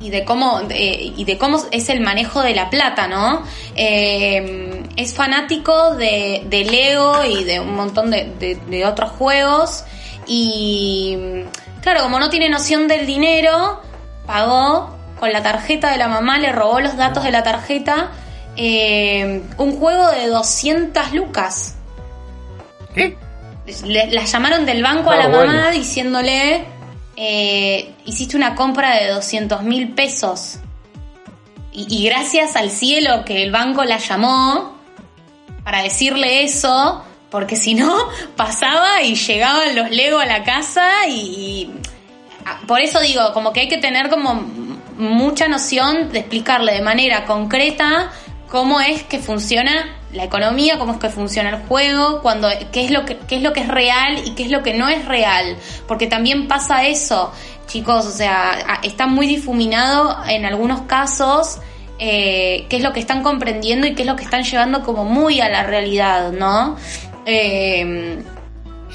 [0.00, 3.44] y de cómo y de cómo es el manejo de la plata, ¿no?
[3.76, 4.67] Eh,
[4.98, 9.84] es fanático de, de Lego y de un montón de, de- de otros juegos
[10.26, 11.16] y
[11.82, 13.80] claro, como no tiene noción del dinero,
[14.26, 18.10] pagó con la tarjeta de la mamá, le robó los datos de la tarjeta
[18.56, 21.76] eh, un juego de 200 lucas.
[22.94, 23.16] ¿Qué?
[23.84, 25.70] Le- la llamaron del banco a Ah, la mamá bueno.
[25.70, 26.64] diciéndole,
[27.16, 30.58] eh, hiciste una compra de 200 mil pesos.
[31.72, 34.77] Y, y gracias al cielo que el banco la llamó
[35.68, 37.94] para decirle eso, porque si no,
[38.36, 41.70] pasaba y llegaban los Lego a la casa y...
[42.46, 44.32] ah, por eso digo, como que hay que tener como
[44.96, 48.10] mucha noción de explicarle de manera concreta
[48.48, 52.90] cómo es que funciona la economía, cómo es que funciona el juego, cuando qué es
[52.90, 55.04] lo que qué es lo que es real y qué es lo que no es
[55.04, 57.30] real, porque también pasa eso,
[57.66, 61.58] chicos, o sea, está muy difuminado en algunos casos
[61.98, 65.04] eh, qué es lo que están comprendiendo y qué es lo que están llevando como
[65.04, 66.76] muy a la realidad, ¿no?
[67.26, 68.18] Eh,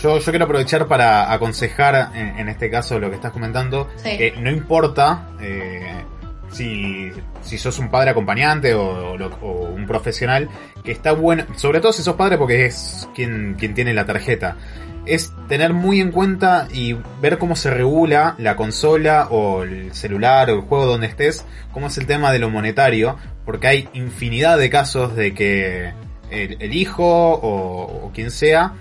[0.02, 4.18] Yo, yo quiero aprovechar para aconsejar, en, en este caso, lo que estás comentando, Sí.
[4.18, 6.04] que no importa eh,
[6.52, 7.12] si,
[7.42, 10.50] si sos un padre acompañante o, o un profesional,
[10.84, 14.58] que está bueno, sobre todo si sos padre porque es quien, quien tiene la tarjeta,
[15.06, 20.50] es tener muy en cuenta y ver cómo se regula la consola o el celular
[20.50, 24.58] o el juego donde estés, cómo es el tema de lo monetario, porque hay infinidad
[24.58, 25.94] de casos de que
[26.30, 28.74] el, hijo o, o quien sea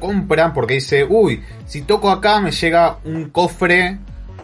[0.00, 3.98] compra porque dice, uy, si toco acá me llega un cofre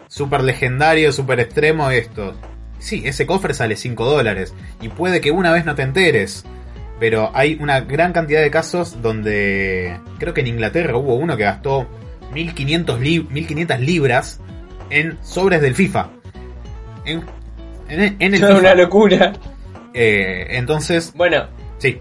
[0.07, 2.35] super legendario, super extremo esto.
[2.79, 6.45] Sí, ese cofre sale 5 dólares y puede que una vez no te enteres.
[6.99, 11.43] Pero hay una gran cantidad de casos donde creo que en Inglaterra hubo uno que
[11.43, 11.87] gastó
[12.33, 14.39] 1500, li- 1500 libras
[14.89, 16.09] en sobres del FIFA.
[17.05, 17.23] En,
[17.89, 18.75] en, en el Es una FIFA.
[18.75, 19.33] locura.
[19.93, 21.99] Eh, entonces, Bueno, sí.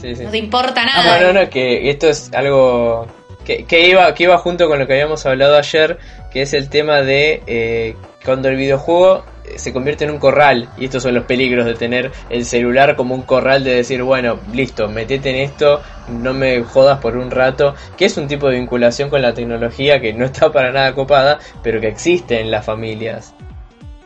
[0.00, 0.24] sí, sí.
[0.24, 1.20] no te importa Ah, nada.
[1.20, 3.06] no, no, no, que esto es algo
[3.44, 5.98] que, que iba, que iba junto con lo que habíamos hablado ayer,
[6.32, 7.94] que es el tema de eh,
[8.24, 9.24] cuando el videojuego
[9.56, 13.14] se convierte en un corral, y estos son los peligros de tener el celular como
[13.14, 17.74] un corral de decir, bueno, listo, metete en esto, no me jodas por un rato,
[17.96, 21.38] que es un tipo de vinculación con la tecnología que no está para nada copada,
[21.62, 23.34] pero que existe en las familias.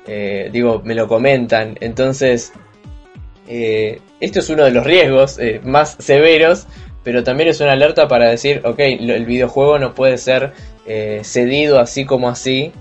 [0.06, 2.52] Eh, digo, me lo comentan, entonces
[3.46, 6.66] eh, esto es uno de los riesgos eh, más severos,
[7.04, 10.52] pero también es una alerta para decir, ok, el videojuego no puede ser
[11.22, 12.72] cedido así como así,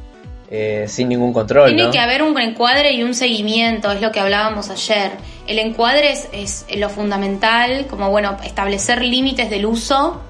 [0.53, 1.67] eh, sin ningún control.
[1.69, 1.91] Tiene ¿no?
[1.91, 5.11] que haber un encuadre y un seguimiento, es lo que hablábamos ayer.
[5.47, 10.21] El encuadre es, es lo fundamental, como bueno, establecer límites del uso.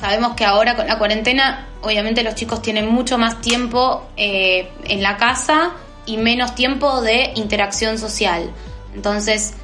[0.00, 5.00] Sabemos que ahora con la cuarentena, obviamente los chicos tienen mucho más tiempo eh, en
[5.00, 5.74] la casa
[6.06, 8.50] y menos tiempo de interacción social.
[8.96, 9.54] Entonces,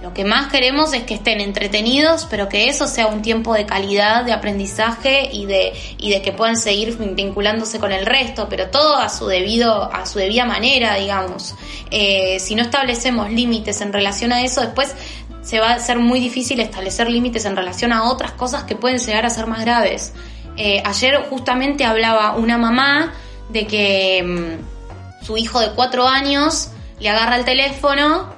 [0.00, 3.66] lo que más queremos es que estén entretenidos, pero que eso sea un tiempo de
[3.66, 8.68] calidad, de aprendizaje y de, y de que puedan seguir vinculándose con el resto, pero
[8.68, 11.56] todo a su debido, a su debida manera, digamos.
[11.90, 14.94] Eh, si no establecemos límites en relación a eso, después
[15.42, 18.98] se va a ser muy difícil establecer límites en relación a otras cosas que pueden
[18.98, 20.12] llegar a ser más graves.
[20.56, 23.14] Eh, ayer justamente hablaba una mamá
[23.48, 28.37] de que mm, su hijo de cuatro años le agarra el teléfono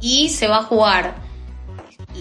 [0.00, 1.14] y se va a jugar.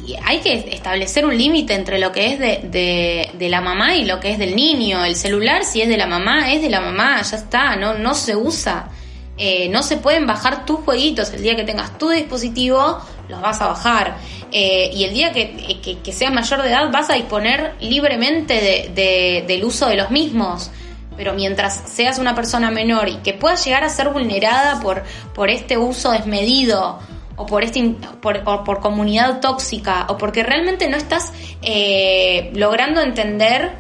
[0.06, 4.06] Y hay que establecer un límite entre lo que es de, de- la mamá y
[4.06, 5.04] lo que es del niño.
[5.06, 8.14] El celular, si es de la mamá, es de la mamá, ya está, no, no
[8.14, 8.90] se usa.
[9.38, 11.32] Eh, no se pueden bajar tus jueguitos.
[11.34, 14.18] El día que tengas tu dispositivo, los vas a bajar.
[14.52, 19.44] Eh, y el día que, que, seas mayor de edad, vas a disponer libremente de-
[19.48, 20.70] del uso de los mismos.
[21.16, 25.50] Pero mientras seas una persona menor y que puedas llegar a ser vulnerada por, por
[25.50, 27.00] este uso desmedido
[27.38, 33.72] o por, este, por, por comunidad tóxica o porque realmente no estás eh, logrando entender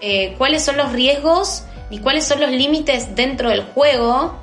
[0.00, 4.34] eh, cuáles son los riesgos ni cuáles son los límites dentro del juego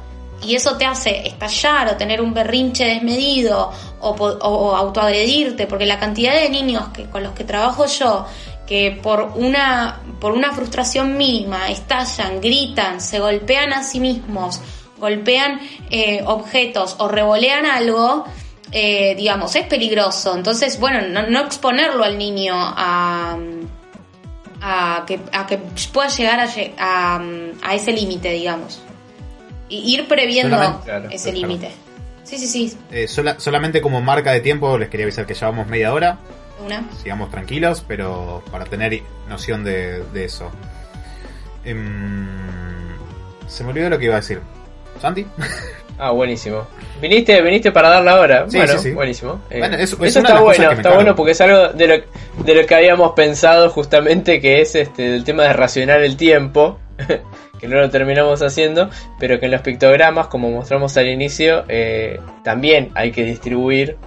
[0.42, 3.72] y eso te hace estallar o tener un berrinche desmedido
[4.02, 8.26] o autoagredirte, porque la cantidad de niños que, con los que trabajo yo,
[8.68, 14.62] que por una, por una frustración mínima estallan, gritan, se golpean a sí mismos,
[14.98, 18.26] golpean eh, objetos o revolean algo,
[18.74, 20.36] eh, digamos, es peligroso.
[20.36, 23.38] Entonces, bueno, no, no exponerlo al niño a,
[24.62, 25.60] a, que, a que
[25.94, 26.48] pueda llegar a,
[26.80, 27.22] a,
[27.64, 28.82] a ese límite, digamos.
[29.70, 31.48] Y ir previendo claro, ese claro.
[31.48, 31.72] límite.
[32.24, 32.78] Sí, sí, sí.
[32.92, 36.18] Eh, sola- solamente como marca de tiempo les quería avisar que llevamos media hora.
[36.64, 36.84] Una.
[37.02, 40.50] sigamos tranquilos, pero para tener noción de, de eso.
[41.66, 42.28] Em,
[43.48, 44.40] se me olvidó lo que iba a decir.
[45.02, 45.26] ¿Santi?
[46.00, 46.66] Ah, buenísimo.
[47.02, 48.46] ¿Viniste, viniste para dar la hora?
[48.50, 48.92] Sí, bueno, sí, sí.
[48.92, 49.42] buenísimo.
[49.50, 52.56] Eh, Bueno, es- es eso está bueno, está bueno porque es algo de lo, de
[52.56, 56.80] lo que habíamos pensado justamente que es este el tema de racionar el tiempo,
[57.60, 62.20] que no lo terminamos haciendo, pero que en los pictogramas, como mostramos al inicio, eh,
[62.44, 63.98] también hay que distribuir,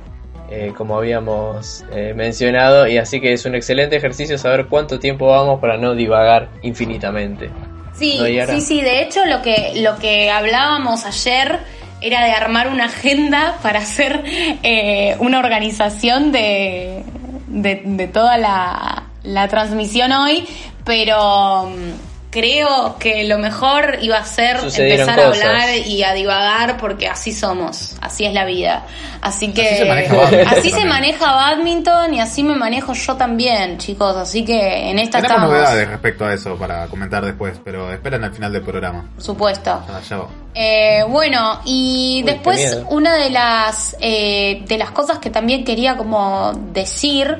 [0.50, 5.28] eh, como habíamos eh, mencionado, y así que es un excelente ejercicio saber cuánto tiempo
[5.28, 7.50] vamos para no divagar infinitamente.
[7.94, 8.82] Sí, No, sí, sí.
[8.82, 11.60] De hecho, lo que, lo que hablábamos ayer
[12.00, 14.22] era de armar una agenda para hacer
[14.62, 17.04] eh, una organización de,
[17.46, 20.46] de, de toda la, la transmisión hoy,
[20.84, 25.44] pero mm, creo que lo mejor iba a ser Sucedieron empezar cosas.
[25.44, 28.84] a hablar y a divagar porque así somos, así es la vida.
[29.22, 30.88] Así que Así se maneja badminton así se también.
[30.88, 34.14] maneja badminton y así me manejo yo también, chicos.
[34.16, 38.22] Así que en esta Tenemos estamos, novedades respecto a eso para comentar después, pero esperen
[38.22, 39.08] al final del programa.
[39.14, 39.82] por supuesto.
[39.88, 40.28] Ya, ya va.
[40.54, 45.96] Eh, bueno, y Uy, después una de las eh, de las cosas que también quería
[45.96, 47.36] como decir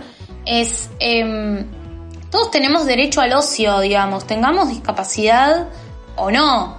[0.47, 1.65] es em,
[2.31, 5.69] todos tenemos derecho al ocio, digamos, tengamos discapacidad
[6.17, 6.77] o no.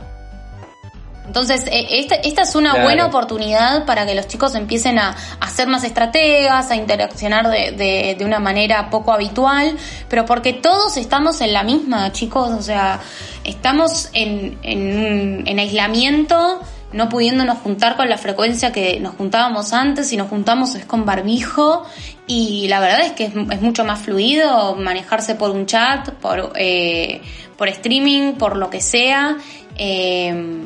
[1.25, 2.85] Entonces, eh, esta, esta es una Claro.
[2.85, 7.71] buena oportunidad para que los chicos empiecen a, a ser más estrategas, a interaccionar de,
[7.73, 9.75] de- de una manera poco habitual,
[10.09, 13.01] pero porque todos estamos en la misma, chicos, o sea,
[13.43, 16.61] estamos en, en, en aislamiento,
[16.93, 21.05] no pudiéndonos juntar con la frecuencia que nos juntábamos antes, si nos juntamos es con
[21.05, 21.83] barbijo,
[22.27, 27.21] y la verdad es que es, mucho más fluido manejarse por un chat, por, eh,
[27.57, 29.37] por streaming, por lo que sea.
[29.77, 30.63] eh,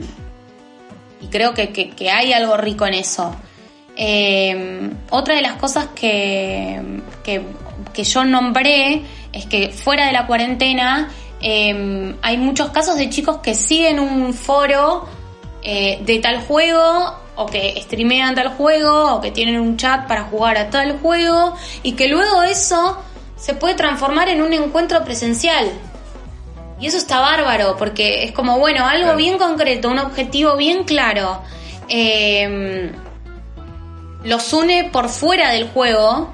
[1.21, 3.36] y creo que, que- hay algo rico en eso.
[3.95, 6.82] Eh, otra de las cosas que,
[7.24, 7.43] que,
[7.93, 13.38] que yo nombré es que fuera de la cuarentena eh, hay muchos casos de chicos
[13.43, 15.08] que siguen un foro
[15.63, 20.23] eh, de tal juego o que streamean tal juego o que tienen un chat para
[20.23, 22.97] jugar a tal juego y que luego eso
[23.36, 25.67] se puede transformar en un encuentro presencial.
[26.80, 29.17] Y eso está bárbaro, porque es como, bueno, algo Claro.
[29.17, 31.41] bien concreto, un objetivo bien claro.
[31.89, 32.91] eh,
[34.23, 36.30] los une por fuera del juego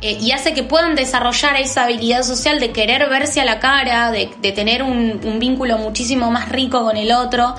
[0.00, 4.10] eh, y hace que puedan desarrollar esa habilidad social de querer verse a la cara,
[4.10, 7.54] de, de tener un, un vínculo muchísimo más rico con el otro,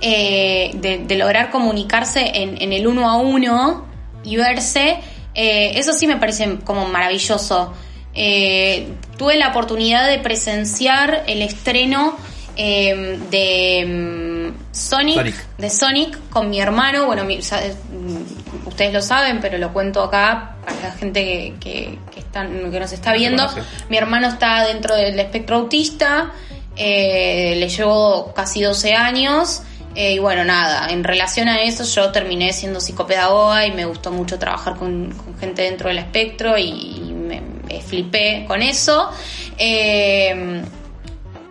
[0.00, 3.86] eh, de, de lograr comunicarse en, en el uno a uno
[4.24, 4.98] y verse.
[5.34, 7.72] Eh, eso sí me parece como maravilloso.
[8.14, 12.16] Eh, tuve la oportunidad de presenciar el estreno
[12.56, 15.46] eh, de mm, Sonic, Sonic.
[15.58, 17.06] de Sonic con mi hermano.
[17.06, 17.38] Bueno, mi-
[18.66, 22.80] ustedes lo saben, pero lo cuento acá para la gente que, que, que están, que
[22.80, 23.48] nos está viendo.
[23.88, 26.32] Mi hermano está dentro del espectro autista,
[26.76, 29.62] eh, le llevo casi 12 años.
[30.00, 34.12] Eh, y bueno, nada, en relación a eso yo terminé siendo psicopedagoga y me gustó
[34.12, 36.68] mucho trabajar con, con gente dentro del espectro y,
[37.08, 39.10] y me, me flipé con eso.
[39.58, 40.62] Eh,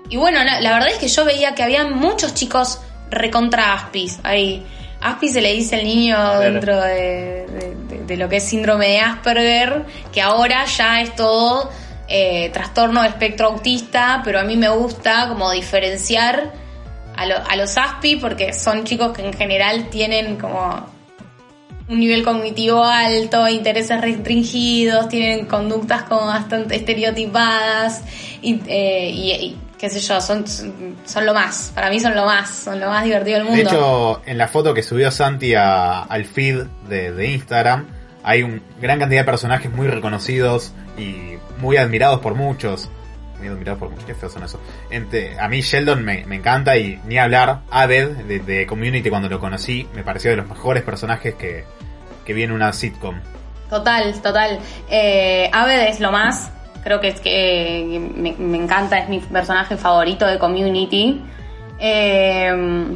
[0.09, 2.79] y bueno, la, la verdad es que yo veía que había muchos chicos
[3.09, 4.65] recontra Aspis ahí.
[5.01, 8.87] Aspis se le dice al niño dentro de, de- de- de lo que es síndrome
[8.87, 11.69] de Asperger, que ahora ya es todo
[12.07, 16.53] eh, trastorno de espectro autista, pero a mí me gusta como diferenciar
[17.17, 20.95] a, lo- a los Aspi porque son chicos que en general tienen como
[21.89, 28.03] un nivel cognitivo alto, intereses restringidos, tienen conductas como bastante estereotipadas
[28.41, 32.25] y, eh, y- y qué sé yo, son, son lo más, para mí son lo
[32.25, 33.69] más, son lo más divertido del De mundo.
[33.69, 37.85] hecho, en la foto que subió Santi a- al feed de, de Instagram,
[38.23, 42.89] hay un gran cantidad de personajes muy reconocidos y muy admirados por muchos.
[43.39, 44.59] Muy admirados por qué feos son eso.
[44.89, 48.09] Entre- a mí Sheldon me, me encanta y ni hablar, Aved
[48.41, 51.65] de, Community cuando lo conocí, me pareció de los mejores personajes que,
[52.25, 53.19] que vi en una sitcom.
[53.69, 54.59] Total, total.
[54.89, 56.51] Eh, Aved es lo más.
[56.83, 61.21] Creo que es que me, me encanta, es mi personaje favorito de Community.
[61.79, 62.87] Eh,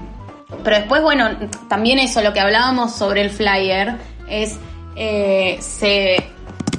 [0.63, 1.30] pero después, bueno,
[1.69, 3.95] también eso, lo que hablábamos sobre el flyer,
[4.27, 4.58] es
[4.95, 6.17] eh, se,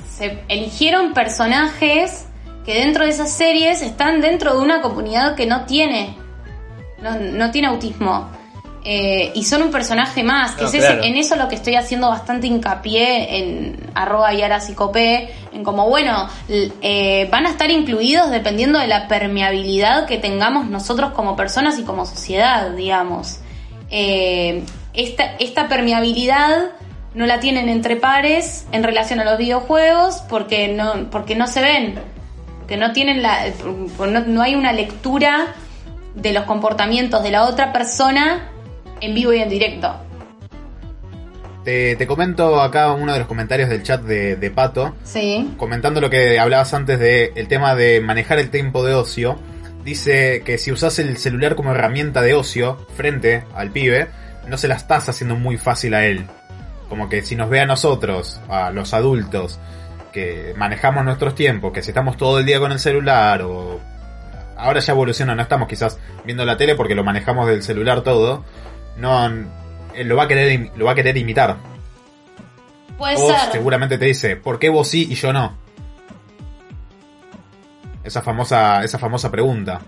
[0.08, 2.26] se eligieron personajes
[2.64, 6.16] que dentro de esas series están dentro de una comunidad que no tiene,
[7.02, 8.28] no, no tiene autismo.
[8.84, 11.76] Eh, y son un personaje más, que No, es ese- en eso lo que estoy
[11.76, 18.30] haciendo bastante hincapié en arroba y arasicopé, en como, bueno, eh, van a estar incluidos
[18.32, 23.38] dependiendo de la permeabilidad que tengamos nosotros como personas y como sociedad, digamos.
[23.90, 26.70] Eh, esta, esta permeabilidad
[27.14, 31.60] no la tienen entre pares en relación a los videojuegos porque no, porque no se
[31.62, 32.00] ven,
[32.72, 33.44] que no tienen la,
[33.98, 35.48] no, no hay una lectura
[36.14, 38.48] de los comportamientos de la otra persona
[39.02, 39.94] en vivo y en directo.
[41.64, 45.52] Te, te comento acá uno de los comentarios del chat de, de Pato, Sí.
[45.58, 49.38] comentando lo que hablabas antes de el tema de manejar el tiempo de ocio.
[49.84, 54.08] Dice que si usas el celular como herramienta de ocio frente al pibe,
[54.48, 56.24] no se la estás haciendo muy fácil a él.
[56.88, 59.60] Como que si nos ve a nosotros, a los adultos,
[60.12, 63.80] que manejamos nuestros tiempos, que si estamos todo el día con el celular o...
[64.56, 68.44] Ahora ya evoluciona, no estamos quizás viendo la tele porque lo manejamos del celular todo.
[68.96, 71.56] No, él lo va a querer, lo va a querer imitar.
[72.96, 73.50] Puede Vos ser.
[73.52, 75.56] seguramente te dice, ¿por qué vos sí y yo no?
[78.04, 79.80] Esa famosa, esa famosa pregunta.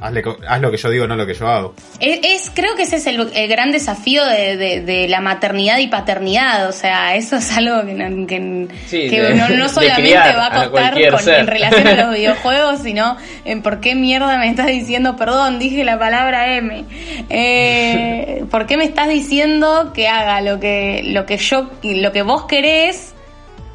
[0.00, 1.74] Hazle haz lo que yo digo, no lo que yo hago.
[2.00, 5.78] Es, es- creo que ese es el, el gran desafío de, de- de la maternidad
[5.78, 6.68] y paternidad.
[6.68, 10.12] O sea, eso es algo que, no, que- Sí, que de- no, no de solamente
[10.14, 14.48] va a costar con- en relación a los videojuegos, sino en por qué mierda me
[14.48, 16.84] estás diciendo, perdón, dije la palabra M.
[17.30, 22.22] Eh, ¿Por qué me estás diciendo que haga lo que, lo que yo, lo que
[22.22, 23.14] vos querés?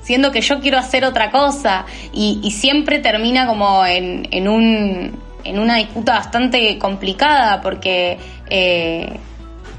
[0.02, 5.18] siendo que yo quiero hacer otra cosa y, y siempre termina como en, en un
[5.44, 8.18] en una disputa bastante complicada porque
[8.50, 9.20] eh,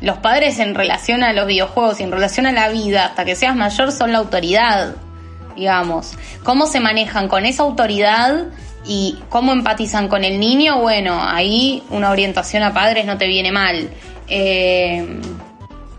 [0.00, 3.34] los padres en relación a los videojuegos y en relación a la vida hasta que
[3.34, 4.94] seas mayor son la autoridad
[5.56, 6.12] digamos.
[6.42, 8.46] Cómo se manejan con esa autoridad
[8.84, 13.52] y cómo empatizan con el niño bueno ahí una orientación a padres no te viene
[13.52, 13.90] mal.
[14.28, 15.20] Eh,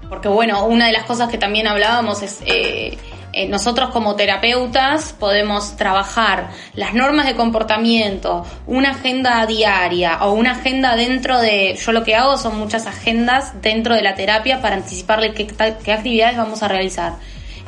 [0.10, 2.98] porque bueno, una de las cosas que también hablábamos es, eh,
[3.38, 10.52] eh, nosotros como terapeutas podemos trabajar las normas de comportamiento, una agenda diaria o una
[10.52, 14.78] agenda dentro de, yo lo que hago son muchas agendas dentro de la terapia para
[14.78, 17.16] anticiparle qué, qué actividades vamos a realizar.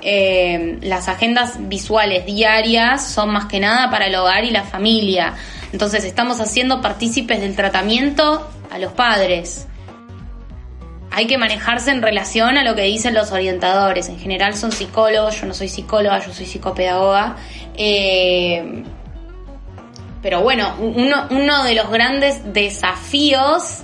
[0.02, 5.34] Eh, las agendas visuales diarias son más que nada para el hogar y la familia.
[5.74, 9.68] Entonces estamos haciendo partícipes del tratamiento a los padres
[11.18, 14.08] hay que manejarse en relación a lo que dicen los orientadores.
[14.08, 17.38] En general son psicólogos, yo no soy psicóloga, yo soy psicopedagoga.
[17.76, 18.84] Eh,
[20.22, 23.80] pero bueno, uno, uno de los grandes desafíos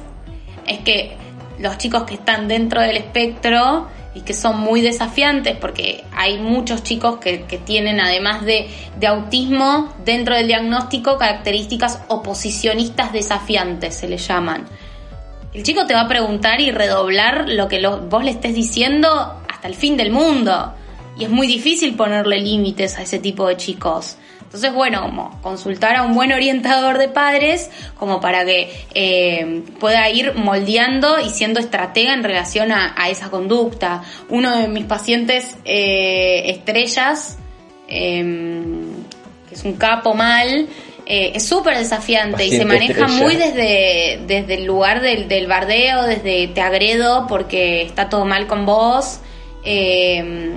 [0.67, 1.17] es que
[1.57, 6.83] los chicos que están dentro del espectro y que son muy desafiantes, porque hay muchos
[6.83, 8.69] chicos que, que tienen, además de,
[8.99, 14.67] de autismo, dentro del diagnóstico, características oposicionistas desafiantes, se le llaman.
[15.53, 19.67] El chico te va a preguntar y redoblar lo que vos le estés diciendo hasta
[19.67, 20.73] el fin del mundo.
[21.17, 24.17] Y es muy difícil ponerle límites a ese tipo de chicos.
[24.41, 30.07] Entonces, bueno, como consultar a un buen orientador de padres como para que eh, pueda
[30.09, 34.03] ir moldeando y siendo estratega en relación a, a esa conducta.
[34.29, 37.37] Uno de mis pacientes eh, estrellas,
[37.87, 38.91] em,
[39.49, 40.67] que es un capo mal,
[41.05, 43.23] eh, es súper desafiante y se maneja estrella.
[43.23, 48.47] muy desde, desde el lugar del, del bardeo, desde te agredo porque está todo mal
[48.47, 49.19] con vos.
[49.63, 50.53] eh,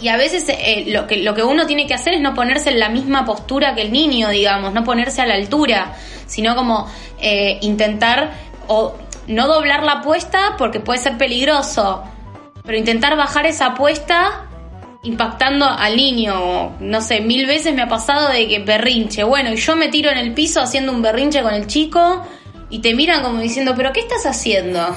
[0.00, 2.70] y a veces eh, lo, que, lo que uno tiene que hacer es no ponerse
[2.70, 5.94] en la misma postura que el niño, digamos, no ponerse a la altura,
[6.26, 8.32] sino como eh, intentar
[8.66, 8.94] o
[9.26, 12.02] no doblar la apuesta porque puede ser peligroso,
[12.64, 14.46] pero intentar bajar esa apuesta
[15.02, 16.76] impactando al niño.
[16.80, 19.24] No sé, mil veces me ha pasado de que berrinche.
[19.24, 22.22] Bueno, y yo me tiro en el piso haciendo un berrinche con el chico
[22.68, 24.94] y te miran como diciendo, pero ¿qué estás haciendo?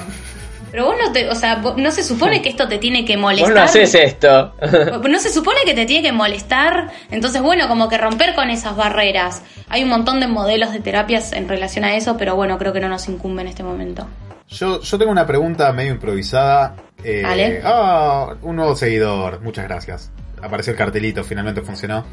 [0.70, 3.50] Pero vos no te, o sea, no se supone que esto te tiene que molestar.
[3.50, 4.54] Vos no haces esto.
[5.08, 8.74] No se supone que te tiene que molestar, entonces bueno, como que romper con esas
[8.74, 9.42] barreras.
[9.68, 12.80] Hay un montón de modelos de terapias en relación a eso, pero bueno, creo que
[12.80, 14.08] no nos incumbe en este momento.
[14.48, 16.76] Yo, yo tengo una pregunta medio improvisada.
[17.02, 17.60] Eh, Vale.
[17.64, 19.40] Ah, un nuevo seguidor.
[19.40, 20.10] Muchas gracias.
[20.42, 22.04] Apareció el cartelito, finalmente funcionó.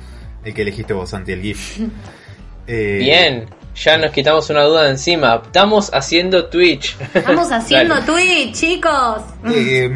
[0.44, 1.80] El que elegiste vos, Santi, el GIF.
[2.68, 5.42] Eh, Bien, ya nos quitamos una duda de encima.
[5.44, 6.96] Estamos haciendo Twitch.
[7.14, 8.06] Estamos haciendo Dale.
[8.06, 9.24] Twitch, chicos.
[9.52, 9.90] Eh,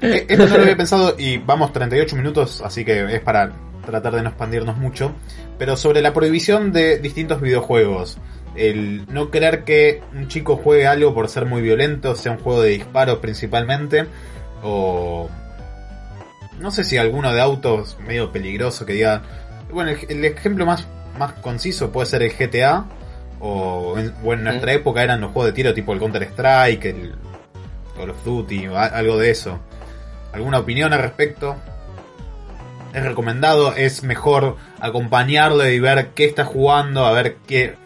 [0.00, 3.52] eh, esto no lo había pensado y vamos 38 minutos, así que es para
[3.84, 5.12] tratar de no expandirnos mucho.
[5.58, 8.18] Pero sobre la prohibición de distintos videojuegos.
[8.56, 12.62] El no creer que un chico juegue algo por ser muy violento, sea un juego
[12.62, 14.06] de disparos principalmente,
[14.62, 15.28] o
[16.58, 19.22] no sé si alguno de autos medio peligroso que diga...
[19.72, 20.86] Bueno, el, el ejemplo más,
[21.18, 22.86] más conciso puede ser el GTA,
[23.38, 26.84] o en, o en nuestra época eran los juegos de tiro tipo el Counter Strike,
[26.86, 27.14] el
[27.96, 29.60] Call of Duty, o a- algo de eso.
[30.32, 31.56] ¿Alguna opinión al respecto?
[32.92, 33.74] ¿Es recomendado?
[33.76, 37.06] ¿Es mejor acompañarlo y ver qué está jugando?
[37.06, 37.76] A ver qué,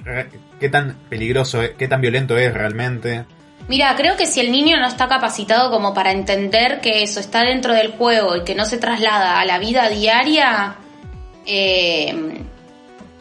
[0.65, 3.27] qué tan peligroso, es, qué tan violento es realmente.
[3.69, 7.43] Mira, creo que si el niño no está capacitado como para entender que eso está
[7.43, 10.77] dentro del juego y que no se traslada a la vida diaria,
[11.45, 12.15] eh,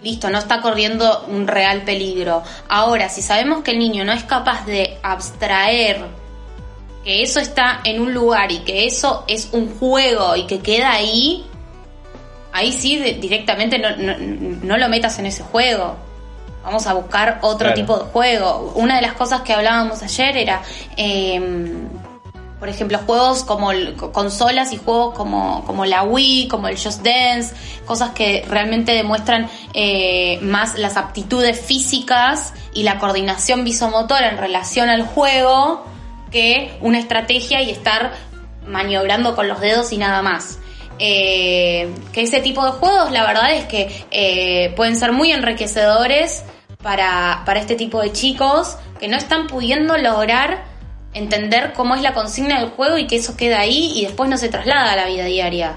[0.02, 2.44] listo, no está corriendo un real peligro.
[2.70, 6.06] Ahora, si sabemos que el niño no es capaz de abstraer
[7.04, 10.94] que eso está en un lugar y que eso es un juego y que queda
[10.94, 11.44] ahí,
[12.54, 16.13] ahí sí directamente no, lo metas en ese juego.
[16.64, 18.72] Vamos a buscar otro tipo de juego.
[18.76, 20.62] Una de las cosas que hablábamos ayer era,
[20.96, 21.90] em,
[22.58, 23.72] por ejemplo, juegos como
[24.14, 27.54] consolas y juegos como, como la Wii, como el Just Dance,
[27.86, 34.88] cosas que realmente demuestran eh, más las aptitudes físicas y la coordinación visomotora en relación
[34.88, 35.84] al juego
[36.32, 38.14] que una estrategia y estar
[38.66, 40.60] maniobrando con los dedos y nada más.
[41.00, 46.44] Eh, que ese tipo de juegos la verdad es que eh, pueden ser muy enriquecedores
[46.84, 50.66] para, para este tipo de chicos que no están pudiendo lograr
[51.14, 54.38] entender cómo es la consigna del juego y que eso queda ahí y después no
[54.38, 55.76] se traslada a la vida diaria.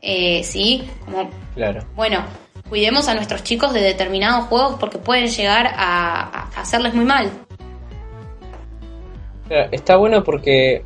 [0.00, 0.88] Eh, ¿Sí?
[1.04, 1.84] Como, claro.
[1.94, 2.24] Bueno,
[2.68, 7.30] cuidemos a nuestros chicos de determinados juegos porque pueden llegar a hacerles muy mal
[9.70, 10.82] está bueno porque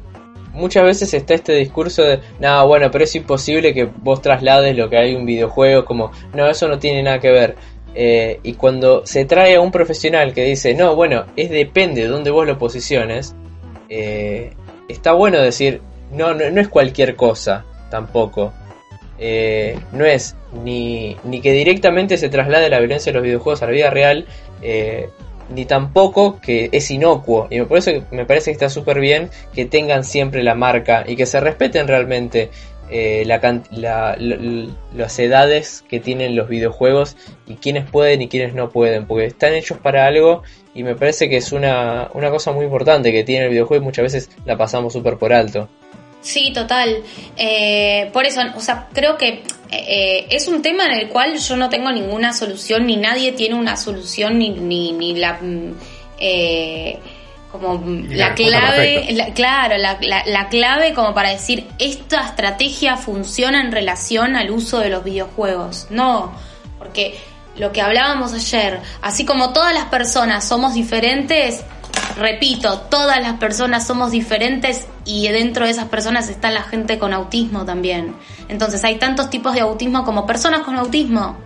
[0.53, 4.88] muchas veces está este discurso de, no, bueno, pero es imposible que vos traslades lo
[4.88, 7.57] que hay en un videojuego, como, no, eso no tiene nada que ver.
[7.99, 12.09] Eh, y cuando se trae a un profesional que dice, no, bueno, es depende de
[12.09, 13.34] dónde vos lo posiciones,
[13.88, 14.53] eh,
[14.86, 15.80] está bueno decir,
[16.12, 18.53] no, no, es cualquier cosa, tampoco.
[19.18, 23.66] Eh, no es ni, ni que directamente se traslade la violencia de los videojuegos a
[23.66, 24.26] la vida real,
[25.49, 27.47] ni tampoco que es inocuo.
[27.49, 31.16] Y por eso me parece que está súper bien que tengan siempre la marca y
[31.16, 32.51] que se respeten realmente
[32.91, 34.16] eh, la,
[34.95, 37.16] las edades que tienen los videojuegos
[37.47, 40.43] y quienes pueden y quienes no pueden, porque están hechos para algo
[40.74, 43.87] y me parece que es una, una cosa muy importante que tiene el videojuego y
[43.87, 45.68] muchas veces la pasamos súper por alto.
[46.20, 47.03] Sí, total.
[47.37, 51.57] Eh, por eso, o sea, creo que eh, es un tema en el cual yo
[51.57, 55.39] no tengo ninguna solución, ni nadie tiene una solución, ni, ni, ni la...
[55.41, 55.74] Mm,
[56.18, 56.99] eh,
[57.59, 64.36] como la, clave, claro, la, la, clave como para decir esta estrategia funciona en relación
[64.36, 65.86] al uso de los videojuegos.
[65.90, 66.32] No,
[66.78, 67.18] porque
[67.57, 71.64] lo que hablábamos ayer, así como todas las personas somos diferentes,
[72.16, 77.12] repito, todas las personas somos diferentes y dentro de esas personas está la gente con
[77.12, 78.14] autismo también.
[78.48, 81.36] Entonces hay tantos tipos de autismo como personas con autismo.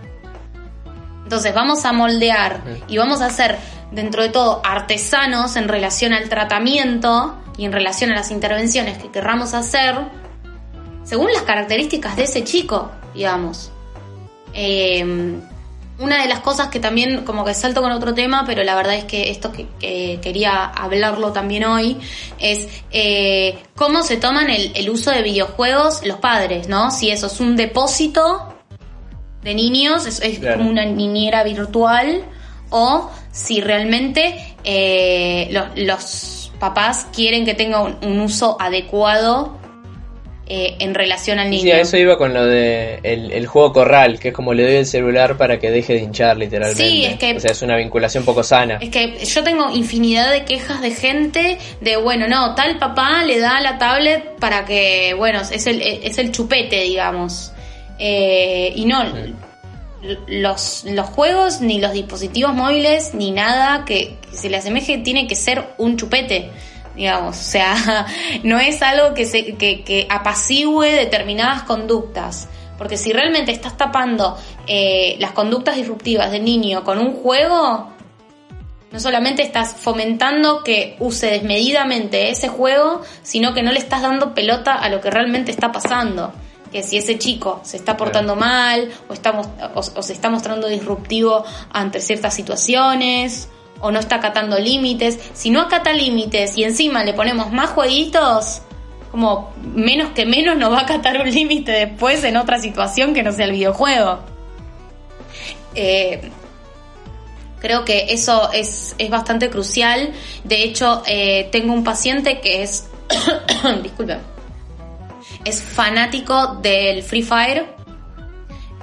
[1.23, 3.57] Entonces vamos a moldear y vamos a ser
[3.91, 9.09] dentro de todo artesanos en relación al tratamiento y en relación a las intervenciones que
[9.09, 9.95] querramos hacer
[11.03, 13.71] según las características de ese chico, digamos.
[14.53, 15.39] Eh,
[16.01, 18.95] una de las cosas que también como que salto con otro tema, pero la verdad
[18.95, 19.67] es que esto que,
[20.21, 21.97] quería hablarlo también hoy,
[22.39, 26.91] es eh, cómo se toman el, uso de videojuegos los padres, ¿no?
[26.91, 28.55] Si eso es un depósito
[29.43, 32.25] de niños, es, como una niñera virtual,
[32.69, 39.59] o si realmente eh, los, los, papás quieren que tenga un uso adecuado
[40.53, 41.61] eh, en relación al niño.
[41.61, 44.75] Sí, a eso iba con lo de el, juego corral, que es como le doy
[44.75, 46.83] el celular para que deje de hinchar literalmente.
[46.83, 47.37] Sí, es que...
[47.37, 48.77] O sea, es una vinculación poco sana.
[48.81, 53.39] Es que yo tengo infinidad de quejas de gente de, bueno, no, tal papá le
[53.39, 57.53] da la tablet para que, bueno, es el, es el chupete, digamos.
[57.97, 59.05] Eh, y no...
[60.27, 60.83] Los,
[61.13, 65.75] juegos, ni los dispositivos móviles, ni nada que, que se le asemeje, tiene que ser
[65.77, 66.49] un chupete
[66.95, 68.05] digamos, o sea,
[68.43, 72.47] no es algo que, se, que, que apacigüe determinadas conductas.
[72.77, 77.91] Porque si realmente estás tapando eh, las conductas disruptivas del niño con un juego,
[78.91, 84.33] no solamente estás fomentando que use desmedidamente ese juego, sino que no le estás dando
[84.33, 86.33] pelota a lo que realmente está pasando.
[86.71, 91.43] Que si ese chico se está portando mal o, estamos, o se está mostrando disruptivo
[91.71, 93.49] ante ciertas situaciones
[93.81, 95.19] o no está acatando límites.
[95.33, 98.61] Si no acata límites y encima le ponemos más jueguitos,
[99.11, 103.23] como menos que menos nos va a acatar un límite después en otra situación que
[103.23, 104.19] no sea el videojuego.
[105.75, 106.31] Eh,
[107.59, 110.13] creo que eso es, bastante crucial.
[110.43, 112.89] De hecho, eh, tengo un paciente que es,
[113.83, 114.19] disculpen,
[115.45, 117.75] es fanático del Free Fire.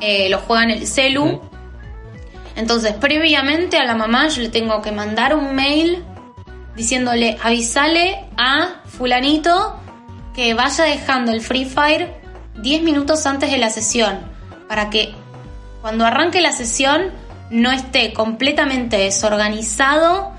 [0.00, 1.40] Eh, lo juega en el celu.
[2.56, 6.04] Entonces, previamente a la mamá yo le tengo que mandar un mail
[6.74, 9.78] diciéndole, avisale a fulanito
[10.34, 12.14] que vaya dejando el Free Fire
[12.60, 14.20] 10 minutos antes de la sesión,
[14.68, 15.12] para que
[15.80, 17.12] cuando arranque la sesión
[17.50, 20.32] no esté completamente desorganizado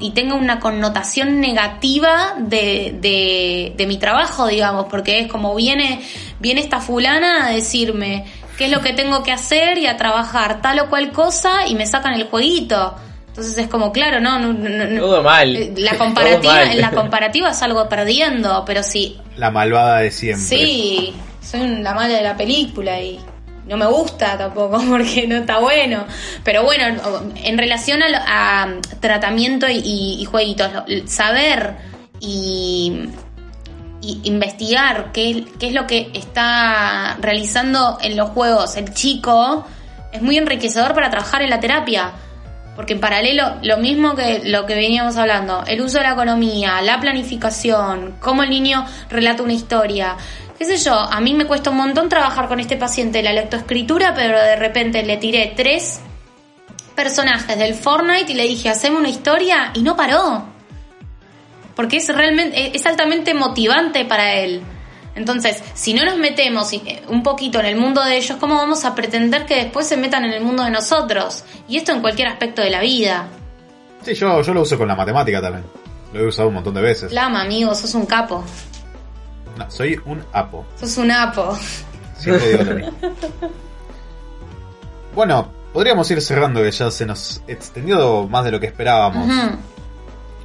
[0.00, 6.00] y, tenga una connotación negativa de, de, mi trabajo, digamos, porque es como viene,
[6.38, 8.24] viene esta fulana a decirme,
[8.56, 11.74] qué es lo que tengo que hacer y a trabajar tal o cual cosa y
[11.74, 12.94] me sacan el jueguito.
[13.28, 15.56] Entonces es como, claro, no, no, no- no- Todo mal.
[15.56, 16.80] eh, La Todo comparativa, mal.
[16.80, 20.44] la comparativa es algo perdiendo, pero sí, La malvada de siempre.
[20.46, 23.18] sí, soy la mala de la película y
[23.66, 26.06] no me gusta tampoco porque no está bueno.
[26.42, 26.84] Pero bueno,
[27.36, 30.70] en relación a, a tratamiento y, jueguitos,
[31.06, 31.76] saber
[32.20, 33.08] y,
[34.00, 39.66] y investigar qué, qué es lo que está realizando en los juegos el chico
[40.14, 42.12] es muy enriquecedor para trabajar en la terapia.
[42.76, 46.80] Porque en paralelo, lo mismo que lo que veníamos hablando, el uso de la economía,
[46.82, 50.16] la planificación, cómo el niño relata una historia.
[50.58, 54.14] Qué sé yo, a mí me cuesta un montón trabajar con este paciente la lectoescritura,
[54.14, 56.00] pero de repente le tiré tres
[56.94, 60.44] personajes del Fortnite y le dije, hacemos una historia y no paró.
[61.74, 64.62] Porque es realmente, es altamente motivante para él.
[65.16, 68.84] Entonces, si no nos metemos eh, un poquito en el mundo de ellos, ¿cómo vamos
[68.84, 71.44] a pretender que después se metan en el mundo de nosotros?
[71.68, 73.28] Y esto en cualquier aspecto de la vida.
[74.02, 75.64] Sí, yo, yo lo uso con la matemática también.
[76.12, 77.12] Lo he usado un montón de veces.
[77.12, 78.44] Lama, amigo, sos un capo.
[79.56, 80.64] No, soy un apo.
[80.78, 81.56] Sos un apo.
[82.16, 82.92] Siempre digo lo mismo.
[85.14, 89.28] Bueno, podríamos ir cerrando que ya se nos extendió más de lo que esperábamos.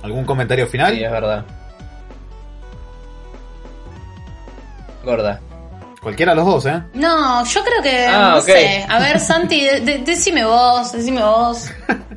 [0.04, 0.96] ¿Algún comentario final?
[0.96, 1.44] Sí, es verdad.
[5.04, 5.40] Gorda.
[6.02, 6.82] Cualquiera de los dos, ¿eh?
[6.94, 8.46] No, yo creo que, Ah, no ok.
[8.46, 8.86] sé.
[8.88, 11.70] A ver, Santi, de- de- decime vos, decime vos.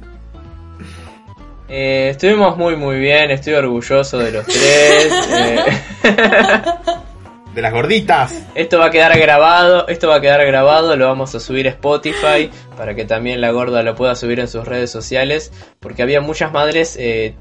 [1.74, 5.10] Eh, estuvimos muy muy bien, estoy orgulloso de los tres.
[5.30, 5.64] eh,
[7.54, 8.44] De las gorditas.
[8.54, 11.70] esto va a quedar grabado, esto va a quedar grabado, lo vamos a subir a
[11.70, 15.50] Spotify para que también la gorda lo pueda subir en sus redes sociales,
[15.80, 17.34] porque había muchas madres eh,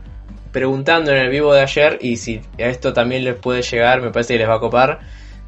[0.54, 4.12] preguntando en el vivo de ayer y si a esto también les puede llegar, me
[4.12, 5.00] parece que les va a copar.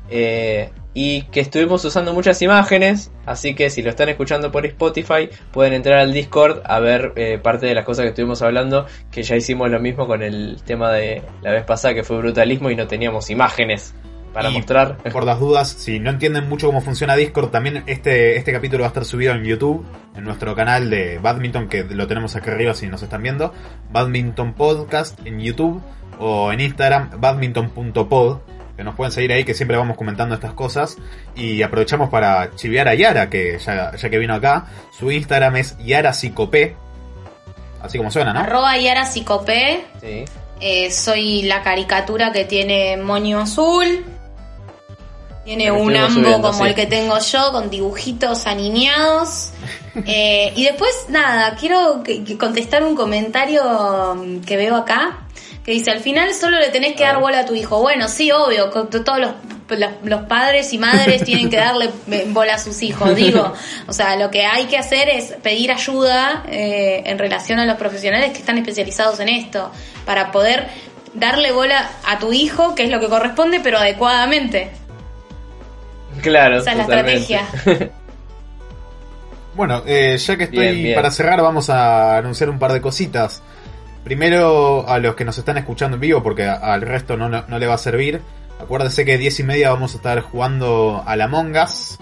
[0.10, 5.30] Eh, y que estuvimos usando muchas imágenes, así que si lo están escuchando por Spotify
[5.52, 9.24] pueden entrar al Discord a ver eh, parte de las cosas que estuvimos hablando, que
[9.24, 12.76] ya hicimos lo mismo con el tema de la vez pasada que fue brutalismo y
[12.76, 13.96] no teníamos imágenes
[14.34, 14.98] para Y mostrar.
[14.98, 18.88] Por las dudas, si no entienden mucho cómo funciona Discord, también este, este capítulo va
[18.88, 19.86] a estar subido en YouTube,
[20.16, 23.54] en nuestro canal de Badminton, que lo tenemos acá arriba si nos están viendo.
[23.92, 25.82] Badminton Podcast en YouTube
[26.20, 28.40] o en Instagram, badminton.pod,
[28.76, 30.98] que nos pueden seguir ahí, que siempre vamos comentando estas cosas.
[31.36, 34.66] Y aprovechamos para chivear a Yara, que ya, ya que vino acá.
[34.98, 36.76] Su Instagram es YaraCicopé,
[37.84, 38.40] así como suena, ¿no?
[38.40, 39.86] Arroba Yara Psicopé.
[40.02, 40.26] Sí.
[40.60, 44.06] Eh, soy la caricatura que tiene moño azul.
[45.44, 46.70] Tiene un ambo como sí.
[46.70, 49.52] el que tengo yo, con dibujitos aniñados.
[50.08, 52.02] Eh, y después, nada, quiero
[52.40, 55.20] contestar un comentario mm, que veo acá.
[55.64, 57.80] Que dice, al final solo le tenés que dar bola a tu hijo.
[57.80, 59.32] Bueno, sí, obvio, todos los,
[59.70, 63.16] los, los padres y madres tienen que darle eh, bola a sus hijos.
[63.16, 63.54] Digo,
[63.88, 67.78] o sea, lo que hay que hacer es pedir ayuda eh, en relación a los
[67.78, 69.72] profesionales que están especializados en esto.
[70.06, 70.68] Para poder
[71.14, 74.72] darle bola a tu hijo, que es lo que corresponde, pero adecuadamente.
[76.22, 76.58] Claro.
[76.60, 77.48] Esa es la estrategia.
[79.56, 80.96] Bueno, eh, ya que estoy Bien, bien.
[80.96, 83.44] para cerrar, vamos a anunciar un par de cositas.
[84.04, 87.68] Primero, a los que nos están escuchando en vivo, porque al resto no, no- le
[87.68, 88.22] va a servir.
[88.60, 92.00] Acuérdense que 10 y media vamos a estar jugando a la Mongas.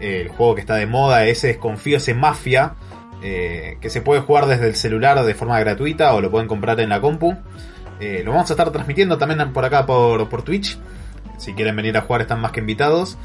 [0.00, 2.74] el juego que está de moda, ese Desconfío, ese Mafia.
[3.22, 6.78] eh, que se puede jugar desde el celular de forma gratuita o lo pueden comprar
[6.80, 7.34] en la compu.
[7.98, 10.76] Eh, lo vamos a estar transmitiendo también por acá por Twitch.
[11.38, 13.16] Si quieren venir a jugar están más que invitados.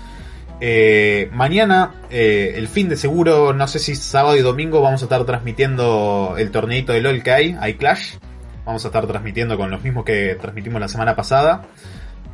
[0.62, 5.06] Eh, mañana, eh, el fin de seguro, no sé si sábado y domingo, vamos a
[5.06, 8.16] estar transmitiendo el torneito de LOL que hay, hay Clash.
[8.66, 11.64] Vamos a estar transmitiendo con los mismos que transmitimos la semana pasada.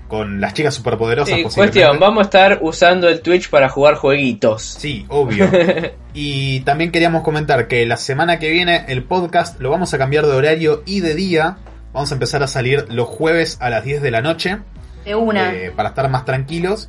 [0.07, 4.61] Con las chicas superpoderosas Sí, cuestión, vamos a estar usando el Twitch para jugar jueguitos.
[4.61, 5.49] Sí, obvio.
[6.13, 10.28] y también queríamos comentar que la semana que viene el podcast lo vamos a cambiar
[10.28, 11.57] de horario y de día.
[11.91, 14.57] Vamos a empezar a salir los jueves a las 10 de la noche.
[15.05, 15.53] De una.
[15.53, 16.88] eh, para estar más tranquilos.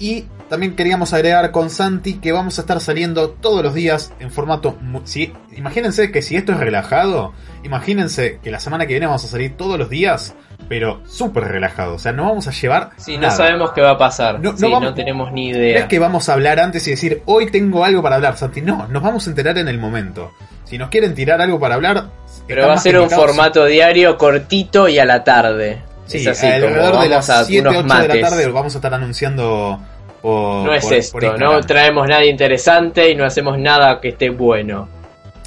[0.00, 4.30] Y también queríamos agregar con Santi que vamos a estar saliendo todos los días en
[4.30, 4.76] formato...
[5.04, 7.32] Si, imagínense que si esto es relajado,
[7.64, 10.34] imagínense que la semana que viene vamos a salir todos los días,
[10.70, 11.94] pero súper relajado.
[11.94, 12.90] O sea, no vamos a llevar...
[12.96, 13.36] Sí, no nada.
[13.36, 14.40] sabemos qué va a pasar.
[14.40, 15.78] No- no sí, no, tenemos ni No idea.
[15.80, 18.62] es que vamos a hablar antes y decir, hoy tengo algo para hablar, Santi.
[18.62, 20.32] No, nos vamos a enterar en el momento.
[20.64, 22.06] Si nos quieren tirar algo para hablar...
[22.48, 25.82] Pero va a ser un formato diario cortito y a la tarde.
[26.06, 28.20] Sí, así, alrededor de las a 7, unos 8 de la mates.
[28.28, 29.80] tarde vamos a estar anunciando
[30.20, 30.64] por...
[30.66, 34.30] No es por- esto, por no traemos nada interesante y no hacemos nada que esté
[34.30, 34.88] bueno.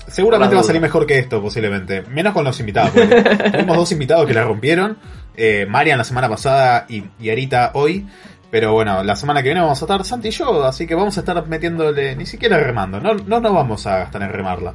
[0.07, 2.03] Seguramente va a salir mejor que esto, posiblemente.
[2.03, 2.91] Menos con los invitados.
[3.51, 4.97] Tuvimos dos invitados que la rompieron.
[5.35, 8.05] Eh, Marian la semana pasada y, y Arita hoy.
[8.51, 10.63] Pero bueno, la semana que viene vamos a estar Santi y yo.
[10.63, 12.99] Así que vamos a estar metiéndole, ni siquiera remando.
[12.99, 14.73] No, no nos vamos a gastar en remarla.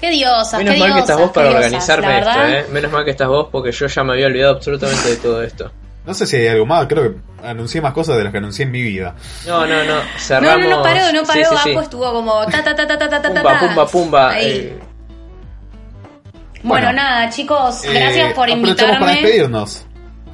[0.00, 2.46] Qué diosas, Menos qué mal que estás vos para diosas, organizarme esto.
[2.46, 2.66] ¿eh?
[2.72, 5.72] Menos mal que estás vos porque yo ya me había olvidado absolutamente de todo esto.
[6.04, 8.64] No sé si hay algo más, creo que anuncié más cosas de las que anuncié
[8.64, 9.14] en mi vida.
[9.46, 9.96] No, no, no.
[9.96, 10.64] No, Cerramos.
[10.68, 11.32] no, no paró, no paró.
[11.44, 11.70] Sí, sí, sí.
[11.70, 14.40] Apo estuvo como ta ta ta ta ta ta ta Pumba, pumba, pumba.
[14.40, 14.78] Eh,
[16.64, 16.92] Bueno, Bueno.
[16.92, 19.12] nada, chicos, Eh, gracias por aprovechamos para invitarme.
[19.22, 19.84] despedirnos.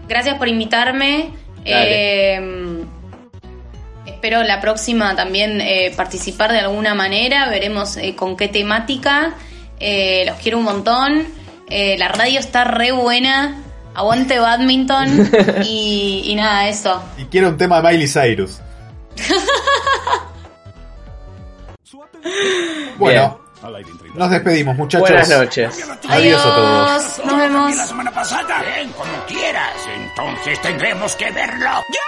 [0.08, 1.30] Gracias por invitarme.
[1.64, 2.40] Eh,
[4.06, 7.48] espero la próxima también eh, participar de alguna manera.
[7.48, 9.34] Veremos eh, con qué temática.
[9.80, 11.26] Eh, los quiero un montón.
[11.70, 13.62] Eh, la radio está re buena.
[13.98, 15.28] Aguante badminton.
[15.64, 17.02] y, y nada, eso.
[17.16, 18.60] Y quiero un tema de Miley Cyrus.
[22.96, 25.08] bueno, Al aire en 30 nos despedimos, muchachos.
[25.08, 25.84] Buenas noches.
[26.08, 27.22] Adiós a todos.
[27.24, 27.76] Nos vemos.
[27.76, 28.62] la semana pasada.
[28.62, 29.74] Bien, como quieras.
[29.92, 31.64] Entonces tendremos que verlo.
[31.64, 32.00] ¡Ya!